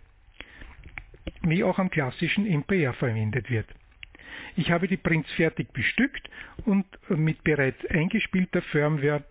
wie 1.42 1.64
auch 1.64 1.78
am 1.78 1.90
klassischen 1.90 2.46
MPR 2.46 2.92
verwendet 2.94 3.50
wird. 3.50 3.66
Ich 4.56 4.70
habe 4.70 4.88
die 4.88 4.96
Prints 4.96 5.30
fertig 5.32 5.72
bestückt 5.72 6.28
und 6.64 6.86
mit 7.08 7.42
bereits 7.44 7.84
eingespielter 7.86 8.62
Firmware 8.62 9.24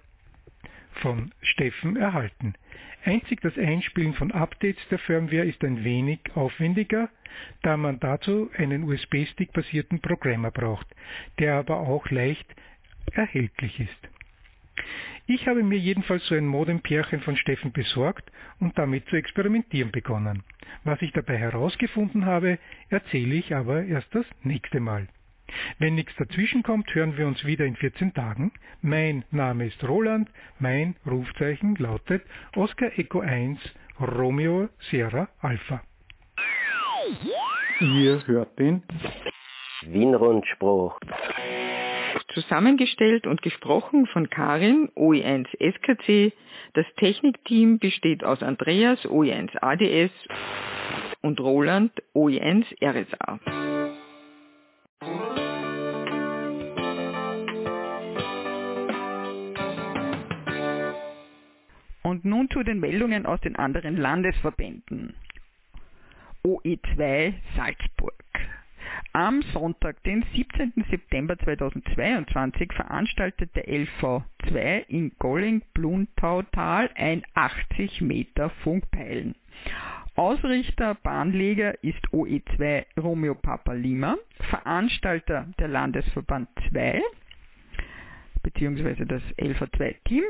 von 1.02 1.32
Steffen 1.42 1.96
erhalten. 1.96 2.56
Einzig 3.04 3.42
das 3.42 3.58
Einspielen 3.58 4.14
von 4.14 4.32
Updates 4.32 4.82
der 4.90 5.00
Firmware 5.00 5.46
ist 5.46 5.64
ein 5.64 5.84
wenig 5.84 6.20
aufwendiger, 6.36 7.10
da 7.64 7.78
man 7.78 8.00
dazu 8.00 8.52
einen 8.58 8.84
USB-Stick 8.84 9.54
basierten 9.54 10.02
Programmer 10.02 10.52
braucht, 10.52 10.88
der 11.40 11.56
aber 11.56 11.80
auch 11.80 12.10
leicht 12.12 12.46
erhältlich 13.14 13.80
ist. 13.80 14.10
Ich 15.34 15.48
habe 15.48 15.64
mir 15.64 15.78
jedenfalls 15.78 16.28
so 16.28 16.36
ein 16.36 16.46
Modempärchen 16.46 17.22
von 17.22 17.38
Steffen 17.38 17.72
besorgt 17.72 18.30
und 18.60 18.78
damit 18.78 19.08
zu 19.08 19.16
experimentieren 19.16 19.90
begonnen. 19.90 20.44
Was 20.84 21.02
ich 21.02 21.14
dabei 21.14 21.38
herausgefunden 21.38 22.26
habe, 22.26 22.60
erzähle 22.90 23.36
ich 23.36 23.56
aber 23.56 23.86
erst 23.86 24.14
das 24.14 24.26
nächste 24.44 24.82
Mal. 24.82 25.08
Wenn 25.80 25.96
nichts 25.96 26.14
dazwischen 26.18 26.64
kommt, 26.64 26.94
hören 26.94 27.18
wir 27.18 27.28
uns 27.28 27.46
wieder 27.46 27.64
in 27.64 27.78
14 27.78 28.14
Tagen. 28.14 28.52
Mein 28.82 29.24
Name 29.32 29.68
ist 29.68 29.82
Roland, 29.88 30.30
mein 30.60 30.98
Rufzeichen 31.06 31.76
lautet 31.76 32.24
Oscar 32.58 32.92
Echo 33.00 33.22
1 33.22 33.58
Romeo 34.02 34.68
Sierra 34.90 35.30
Alpha. 35.40 35.82
Ihr 37.80 38.28
hört 38.28 38.60
den 38.60 38.84
Wienrundspruch. 39.84 41.00
Zusammengestellt 42.34 43.28
und 43.28 43.42
gesprochen 43.42 44.08
von 44.08 44.30
Karin, 44.30 44.90
OE1 44.96 45.48
SKC. 45.60 46.34
Das 46.74 46.86
Technikteam 46.98 47.80
besteht 47.80 48.24
aus 48.24 48.42
Andreas, 48.42 49.00
OE1 49.06 49.58
ADS 49.62 50.12
und 51.22 51.40
Roland, 51.40 51.92
OE1 52.14 52.66
RSA. 52.82 53.40
Und 62.04 62.26
nun 62.26 62.50
zu 62.50 62.64
den 62.64 62.80
Meldungen 62.80 63.26
aus 63.26 63.40
den 63.42 63.56
anderen 63.56 63.98
Landesverbänden. 63.98 65.16
OE2 66.44 67.34
Salzburg. 67.56 68.31
Am 69.14 69.42
Sonntag, 69.54 70.02
den 70.04 70.26
17. 70.34 70.86
September 70.90 71.38
2022, 71.38 72.72
veranstaltet 72.74 73.56
der 73.56 73.68
LV2 73.68 74.88
in 74.88 75.12
Golling-Bluntautal 75.20 76.90
ein 76.96 77.24
80 77.34 78.02
Meter 78.02 78.50
Funkpeilen. 78.64 79.36
Ausrichter, 80.16 80.96
Bahnleger 80.96 81.84
ist 81.84 82.06
OE2 82.12 82.86
Romeo 83.00 83.36
Papa 83.36 83.74
Lima, 83.74 84.18
Veranstalter 84.50 85.48
der 85.60 85.68
Landesverband 85.68 86.50
2 86.70 87.02
bzw. 88.44 89.06
das 89.06 89.24
LV2 89.38 89.96
Team, 90.06 90.24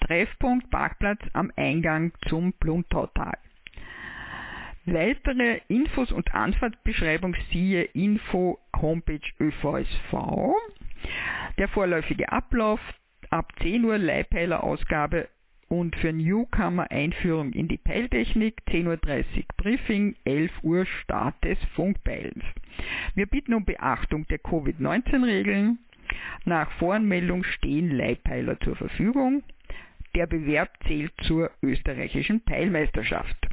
Treffpunkt 0.00 0.70
Parkplatz 0.70 1.20
am 1.32 1.50
Eingang 1.56 2.12
zum 2.28 2.52
Bluntautal. 2.52 3.38
Weitere 4.88 5.62
Infos 5.66 6.12
und 6.12 6.32
Anfahrtbeschreibung 6.32 7.34
siehe 7.50 7.82
Info 7.82 8.60
Homepage 8.80 9.18
ÖVSV. 9.40 10.54
Der 11.58 11.66
vorläufige 11.68 12.30
Ablauf 12.30 12.78
ab 13.30 13.52
10 13.62 13.84
Uhr 13.84 13.98
Leihpeiler-Ausgabe 13.98 15.28
und 15.68 15.96
für 15.96 16.12
Newcomer 16.12 16.88
Einführung 16.92 17.52
in 17.52 17.66
die 17.66 17.78
Peiltechnik, 17.78 18.62
10.30 18.68 18.86
Uhr 18.86 19.44
Briefing, 19.56 20.14
11 20.24 20.52
Uhr 20.62 20.86
Start 20.86 21.34
des 21.42 21.58
Funkpeilens. 21.74 22.44
Wir 23.16 23.26
bitten 23.26 23.54
um 23.54 23.64
Beachtung 23.64 24.24
der 24.28 24.38
Covid-19-Regeln. 24.38 25.80
Nach 26.44 26.70
Voranmeldung 26.78 27.42
stehen 27.42 27.90
Leihpeiler 27.90 28.60
zur 28.60 28.76
Verfügung. 28.76 29.42
Der 30.14 30.28
Bewerb 30.28 30.70
zählt 30.86 31.12
zur 31.22 31.50
österreichischen 31.60 32.40
Peilmeisterschaft. 32.42 33.45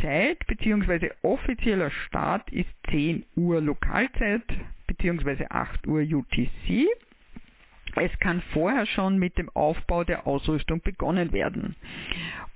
Zeit 0.00 0.46
bzw. 0.46 1.10
offizieller 1.22 1.90
Start 1.90 2.52
ist 2.52 2.70
10 2.90 3.24
Uhr 3.34 3.60
Lokalzeit 3.60 4.44
bzw. 4.86 5.46
8 5.50 5.88
Uhr 5.88 6.02
UTC 6.02 6.86
es 8.00 8.18
kann 8.18 8.42
vorher 8.52 8.86
schon 8.86 9.18
mit 9.18 9.38
dem 9.38 9.48
Aufbau 9.50 10.02
der 10.04 10.26
Ausrüstung 10.26 10.80
begonnen 10.82 11.32
werden. 11.32 11.76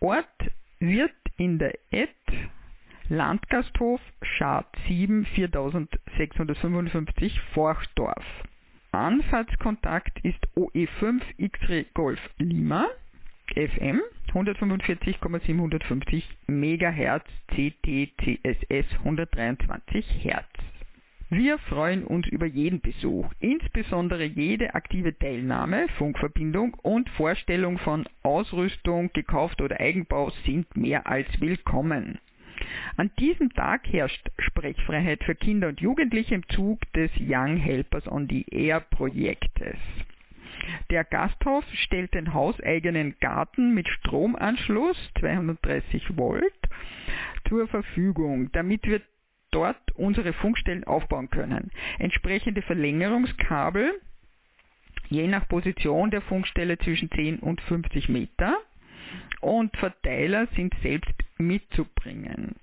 Ort 0.01 0.27
wird 0.79 1.13
in 1.37 1.59
der 1.59 1.79
Ed 1.91 2.11
Landgasthof 3.09 4.01
Schad 4.23 4.67
7 4.89 5.27
4655 5.27 7.41
Forchdorf. 7.55 8.25
Anfahrtskontakt 8.93 10.19
ist 10.23 10.39
OE5 10.57 11.21
X-Ray 11.39 11.87
Golf 11.95 12.21
Lima. 12.39 12.87
FM 13.55 14.01
145,750 14.29 16.25
MHz 16.47 17.25
CTCSS 17.49 18.87
123 19.05 20.25
Hertz. 20.25 20.72
Wir 21.35 21.57
freuen 21.57 22.05
uns 22.05 22.29
über 22.29 22.45
jeden 22.45 22.83
Besuch, 22.83 23.33
insbesondere 23.41 24.23
jede 24.23 24.75
aktive 24.75 25.19
Teilnahme, 25.19 25.89
Funkverbindung 25.97 26.75
und 26.75 27.09
Vorstellung 27.09 27.79
von 27.79 28.07
Ausrüstung, 28.23 29.11
gekauft 29.15 29.63
oder 29.63 29.81
Eigenbau 29.81 30.31
sind 30.45 30.77
mehr 30.77 31.07
als 31.07 31.27
willkommen. 31.41 32.19
An 32.99 33.11
diesem 33.19 33.51
Tag 33.55 33.91
herrscht 33.91 34.31
Sprechfreiheit 34.41 35.25
für 35.25 35.35
Kinder 35.35 35.69
und 35.69 35.81
Jugendliche 35.81 36.35
im 36.35 36.47
Zug 36.51 36.81
des 36.93 37.11
Young 37.19 37.57
Helpers 37.57 38.07
on 38.07 38.29
the 38.29 38.45
Air 38.51 38.81
Projektes. 38.81 39.79
Der 40.91 41.03
Gasthof 41.03 41.65
stellt 41.73 42.13
den 42.13 42.35
hauseigenen 42.35 43.15
Garten 43.21 43.73
mit 43.73 43.89
Stromanschluss 43.89 44.99
230 45.19 46.15
Volt 46.15 46.53
zur 47.49 47.67
Verfügung, 47.69 48.53
damit 48.53 48.87
wir 48.87 49.01
dort 49.53 49.79
unsere 49.95 50.33
Funkstellen 50.33 50.85
aufbauen 50.85 51.31
können. 51.31 51.71
Entsprechende 51.99 52.63
Verlängerungskabel 52.63 53.93
je 55.09 55.27
nach 55.27 55.47
Position 55.47 56.11
der 56.11 56.23
Funkstelle 56.23 56.79
zwischen 56.79 57.11
10 57.11 57.39
und 57.39 57.61
50 57.61 58.09
Meter 58.09 58.57
und 59.41 59.77
Verteiler 59.77 60.49
sind 60.57 60.75
selbst 60.83 61.15
mitzubringen. 61.37 62.57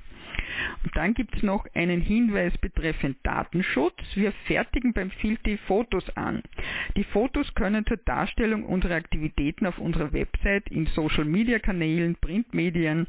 Und 0.83 0.95
dann 0.95 1.13
gibt 1.13 1.35
es 1.35 1.43
noch 1.43 1.65
einen 1.73 2.01
Hinweis 2.01 2.57
betreffend 2.57 3.17
Datenschutz. 3.23 3.95
Wir 4.15 4.31
fertigen 4.45 4.93
beim 4.93 5.11
Filti 5.11 5.57
Fotos 5.67 6.09
an. 6.15 6.41
Die 6.95 7.03
Fotos 7.03 7.53
können 7.53 7.85
zur 7.85 7.97
Darstellung 7.97 8.63
unserer 8.65 8.95
Aktivitäten 8.95 9.65
auf 9.65 9.77
unserer 9.77 10.13
Website, 10.13 10.69
in 10.69 10.87
Social 10.87 11.25
Media 11.25 11.59
Kanälen, 11.59 12.15
Printmedien, 12.15 13.07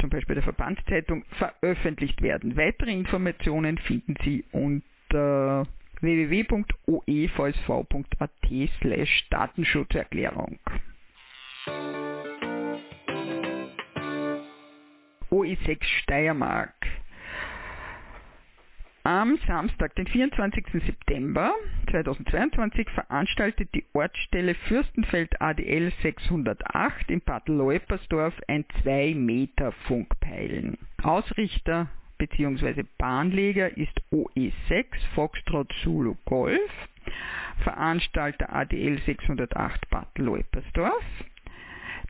zum 0.00 0.10
Beispiel 0.10 0.34
der 0.34 0.44
Verbandszeitung, 0.44 1.24
veröffentlicht 1.38 2.22
werden. 2.22 2.56
Weitere 2.56 2.92
Informationen 2.92 3.78
finden 3.78 4.14
Sie 4.24 4.44
unter 4.52 5.66
www.oevsv.at 6.00 6.60
slash 8.80 9.26
Datenschutzerklärung. 9.30 10.58
OE6 15.30 15.82
Steiermark. 16.02 16.74
Am 19.04 19.38
Samstag, 19.46 19.94
den 19.94 20.06
24. 20.06 20.66
September 20.84 21.54
2022, 21.90 22.90
veranstaltet 22.90 23.74
die 23.74 23.84
Ortsstelle 23.94 24.54
Fürstenfeld 24.54 25.40
ADL 25.40 25.92
608 26.02 27.10
in 27.10 27.20
Bad 27.22 27.48
Leupersdorf 27.48 28.34
ein 28.48 28.66
2 28.82 29.14
Meter 29.14 29.72
Funkpeilen. 29.86 30.76
Ausrichter 31.02 31.88
bzw. 32.18 32.84
Bahnleger 32.98 33.76
ist 33.78 33.98
OE6 34.12 34.84
Foxtrot 35.14 35.72
Zulu 35.82 36.16
Golf, 36.26 36.70
Veranstalter 37.62 38.52
ADL 38.52 39.00
608 39.06 39.88
Bad 39.88 40.18
Leupersdorf. 40.18 41.04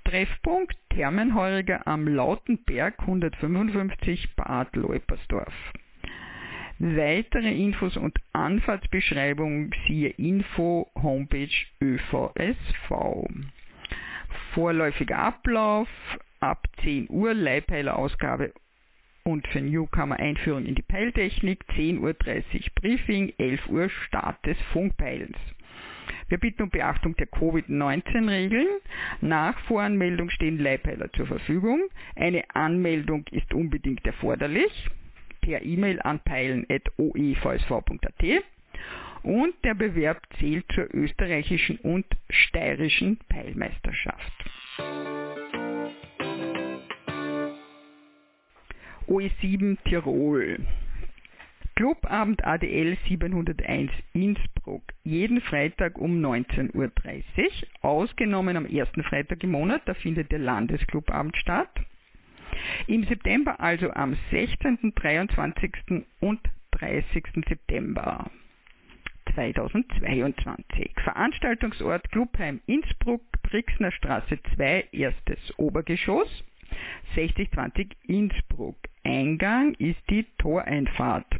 Treffpunkt 0.08 0.74
Thermenheuriger 0.88 1.86
am 1.86 2.08
Lautenberg 2.08 2.98
155 2.98 4.36
Bad 4.36 4.74
Leupersdorf. 4.74 5.52
Weitere 6.78 7.52
Infos 7.52 7.94
und 7.98 8.16
Anfahrtsbeschreibung 8.32 9.70
siehe 9.86 10.08
Info 10.08 10.90
Homepage 10.94 11.50
ÖVSV. 11.82 13.28
Vorläufiger 14.54 15.18
Ablauf 15.18 15.88
ab 16.40 16.66
10 16.82 17.10
Uhr 17.10 17.34
Leihpeilerausgabe 17.34 18.54
und 19.24 19.46
für 19.48 19.60
Newcomer 19.60 20.18
Einführung 20.18 20.64
in 20.64 20.74
die 20.74 20.80
Peiltechnik, 20.80 21.66
10.30 21.76 22.00
Uhr 22.00 22.14
Briefing, 22.76 23.34
11 23.36 23.68
Uhr 23.68 23.90
Start 23.90 24.38
des 24.46 24.56
Funkpeilens. 24.72 25.36
Wir 26.28 26.38
bitten 26.38 26.62
um 26.62 26.70
Beachtung 26.70 27.14
der 27.16 27.26
Covid-19-Regeln. 27.26 28.66
Nach 29.20 29.58
Voranmeldung 29.60 30.30
stehen 30.30 30.58
Leihpeiler 30.58 31.12
zur 31.12 31.26
Verfügung. 31.26 31.82
Eine 32.16 32.42
Anmeldung 32.54 33.24
ist 33.30 33.52
unbedingt 33.54 34.04
erforderlich 34.06 34.88
per 35.40 35.62
E-Mail 35.62 36.00
an 36.02 36.20
peilen.oevsv.at 36.20 38.24
und 39.22 39.54
der 39.64 39.74
Bewerb 39.74 40.22
zählt 40.38 40.64
zur 40.72 40.94
österreichischen 40.94 41.78
und 41.78 42.06
steirischen 42.30 43.18
Peilmeisterschaft. 43.28 44.32
OE7 49.08 49.78
Tirol 49.84 50.58
Clubabend 51.78 52.44
ADL 52.44 52.98
701 53.06 53.92
Innsbruck. 54.12 54.82
Jeden 55.04 55.40
Freitag 55.40 55.96
um 55.96 56.20
19.30 56.20 56.72
Uhr. 56.74 56.90
Ausgenommen 57.82 58.56
am 58.56 58.66
ersten 58.66 59.04
Freitag 59.04 59.44
im 59.44 59.52
Monat, 59.52 59.82
da 59.84 59.94
findet 59.94 60.32
der 60.32 60.40
Landesclubabend 60.40 61.36
statt. 61.36 61.70
Im 62.88 63.04
September 63.04 63.60
also 63.60 63.92
am 63.92 64.16
16., 64.32 64.92
23. 64.92 65.70
und 66.18 66.40
30. 66.72 67.22
September 67.48 68.28
2022. 69.36 70.90
Veranstaltungsort 71.04 72.10
Clubheim 72.10 72.60
Innsbruck, 72.66 73.22
Brixner 73.44 73.92
Straße 73.92 74.40
2, 74.56 74.88
erstes 74.90 75.38
Obergeschoss. 75.58 76.42
6020 77.14 77.96
Innsbruck. 78.08 78.76
Eingang 79.04 79.74
ist 79.74 80.02
die 80.10 80.26
Toreinfahrt. 80.38 81.37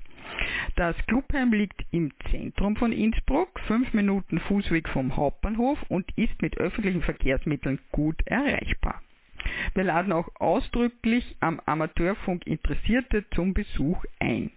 Das 0.79 0.95
Clubheim 1.09 1.53
liegt 1.53 1.85
im 1.91 2.13
Zentrum 2.31 2.77
von 2.77 2.93
Innsbruck, 2.93 3.59
fünf 3.67 3.93
Minuten 3.95 4.39
Fußweg 4.39 4.89
vom 4.89 5.17
Hauptbahnhof 5.17 5.77
und 5.89 6.07
ist 6.17 6.41
mit 6.41 6.57
öffentlichen 6.57 7.03
Verkehrsmitteln 7.03 7.81
gut 7.91 8.25
erreichbar. 8.27 9.03
Wir 9.75 9.83
laden 9.83 10.13
auch 10.13 10.29
ausdrücklich 10.37 11.35
am 11.41 11.61
Amateurfunk 11.67 12.47
Interessierte 12.47 13.29
zum 13.31 13.55
Besuch 13.55 14.05
ein. 14.21 14.53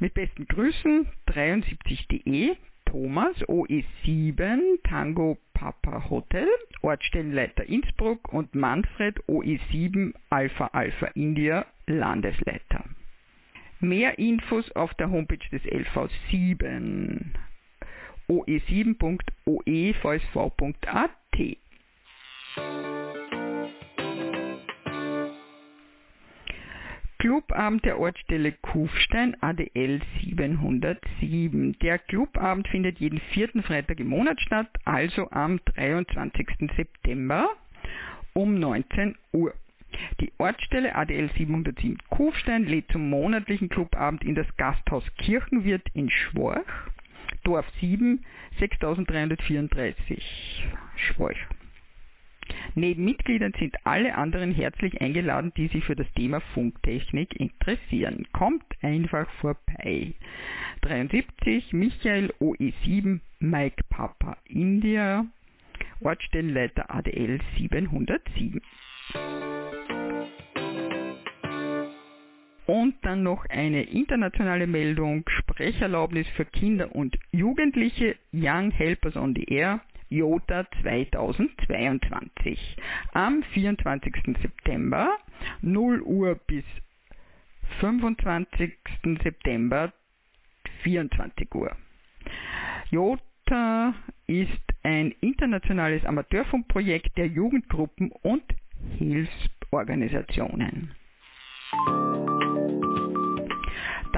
Mit 0.00 0.14
besten 0.14 0.48
Grüßen 0.48 1.06
73.de 1.28 2.56
Thomas 2.84 3.36
OE7 3.46 4.82
Tango 4.82 5.38
Papa 5.54 6.10
Hotel, 6.10 6.48
Ortsstellenleiter 6.80 7.62
Innsbruck 7.62 8.32
und 8.32 8.56
Manfred 8.56 9.20
OE7 9.28 10.14
Alpha 10.30 10.66
Alpha 10.72 11.06
India 11.14 11.64
Landesleiter. 11.86 12.84
Mehr 13.82 14.18
Infos 14.18 14.70
auf 14.72 14.94
der 14.94 15.10
Homepage 15.10 15.38
des 15.50 15.62
LV7 15.64 17.20
oe7.oevsv.at 18.28 21.10
Clubabend 27.18 27.84
der 27.84 27.98
Ortsstelle 27.98 28.52
Kufstein 28.52 29.36
ADL 29.40 30.00
707. 30.22 31.76
Der 31.80 31.98
Clubabend 31.98 32.68
findet 32.68 33.00
jeden 33.00 33.18
vierten 33.32 33.64
Freitag 33.64 33.98
im 33.98 34.06
Monat 34.08 34.40
statt, 34.40 34.68
also 34.84 35.28
am 35.30 35.58
23. 35.64 36.70
September 36.76 37.48
um 38.32 38.54
19 38.58 39.16
Uhr. 39.32 39.54
Die 40.20 40.32
Ortsstelle 40.38 40.94
ADL 40.94 41.30
707 41.36 41.98
Kufstein 42.10 42.64
lädt 42.64 42.90
zum 42.92 43.10
monatlichen 43.10 43.68
Clubabend 43.68 44.24
in 44.24 44.34
das 44.34 44.46
Gasthaus 44.56 45.04
Kirchenwirt 45.18 45.86
in 45.94 46.10
Schworch, 46.10 46.66
Dorf 47.44 47.66
7, 47.80 48.24
6334 48.58 50.66
Schworch. 50.96 51.38
Neben 52.74 53.04
Mitgliedern 53.04 53.52
sind 53.58 53.76
alle 53.84 54.14
anderen 54.14 54.52
herzlich 54.52 55.00
eingeladen, 55.00 55.52
die 55.56 55.68
sich 55.68 55.84
für 55.84 55.96
das 55.96 56.10
Thema 56.12 56.40
Funktechnik 56.54 57.38
interessieren. 57.38 58.26
Kommt 58.32 58.64
einfach 58.82 59.28
vorbei. 59.40 60.14
73 60.82 61.72
Michael 61.72 62.32
OE7 62.40 63.20
Mike 63.38 63.84
Papa 63.88 64.36
India 64.48 65.24
Ortsstellenleiter 66.00 66.92
ADL 66.92 67.38
707. 67.58 68.60
dann 73.02 73.22
noch 73.22 73.44
eine 73.46 73.82
internationale 73.82 74.66
Meldung, 74.66 75.24
Sprecherlaubnis 75.28 76.26
für 76.36 76.44
Kinder 76.44 76.94
und 76.94 77.18
Jugendliche, 77.32 78.16
Young 78.32 78.70
Helpers 78.70 79.16
on 79.16 79.34
the 79.34 79.44
Air, 79.44 79.80
IOTA 80.10 80.66
2022. 80.82 82.76
Am 83.12 83.42
24. 83.54 84.14
September 84.40 85.16
0 85.62 86.02
Uhr 86.02 86.34
bis 86.46 86.64
25. 87.80 88.72
September 89.22 89.92
24 90.82 91.54
Uhr. 91.54 91.74
IOTA 92.90 93.94
ist 94.26 94.50
ein 94.82 95.12
internationales 95.20 96.04
Amateurfunkprojekt 96.04 97.16
der 97.16 97.26
Jugendgruppen 97.28 98.10
und 98.22 98.44
Hilfsorganisationen. 98.98 100.94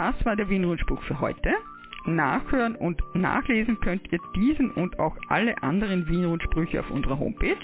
Das 0.05 0.15
war 0.27 0.37
der 0.37 0.51
Wien-Rundspruch 0.51 1.03
für 1.05 1.19
heute. 1.19 1.55
Nachhören 2.05 2.77
und 2.77 3.03
nachlesen 3.15 3.81
könnt 3.81 4.13
ihr 4.13 4.19
diesen 4.37 4.71
und 4.73 4.99
auch 4.99 5.17
alle 5.31 5.57
anderen 5.63 6.07
Wien-Rundsprüche 6.07 6.81
auf 6.81 6.91
unserer 6.91 7.19
Homepage 7.19 7.57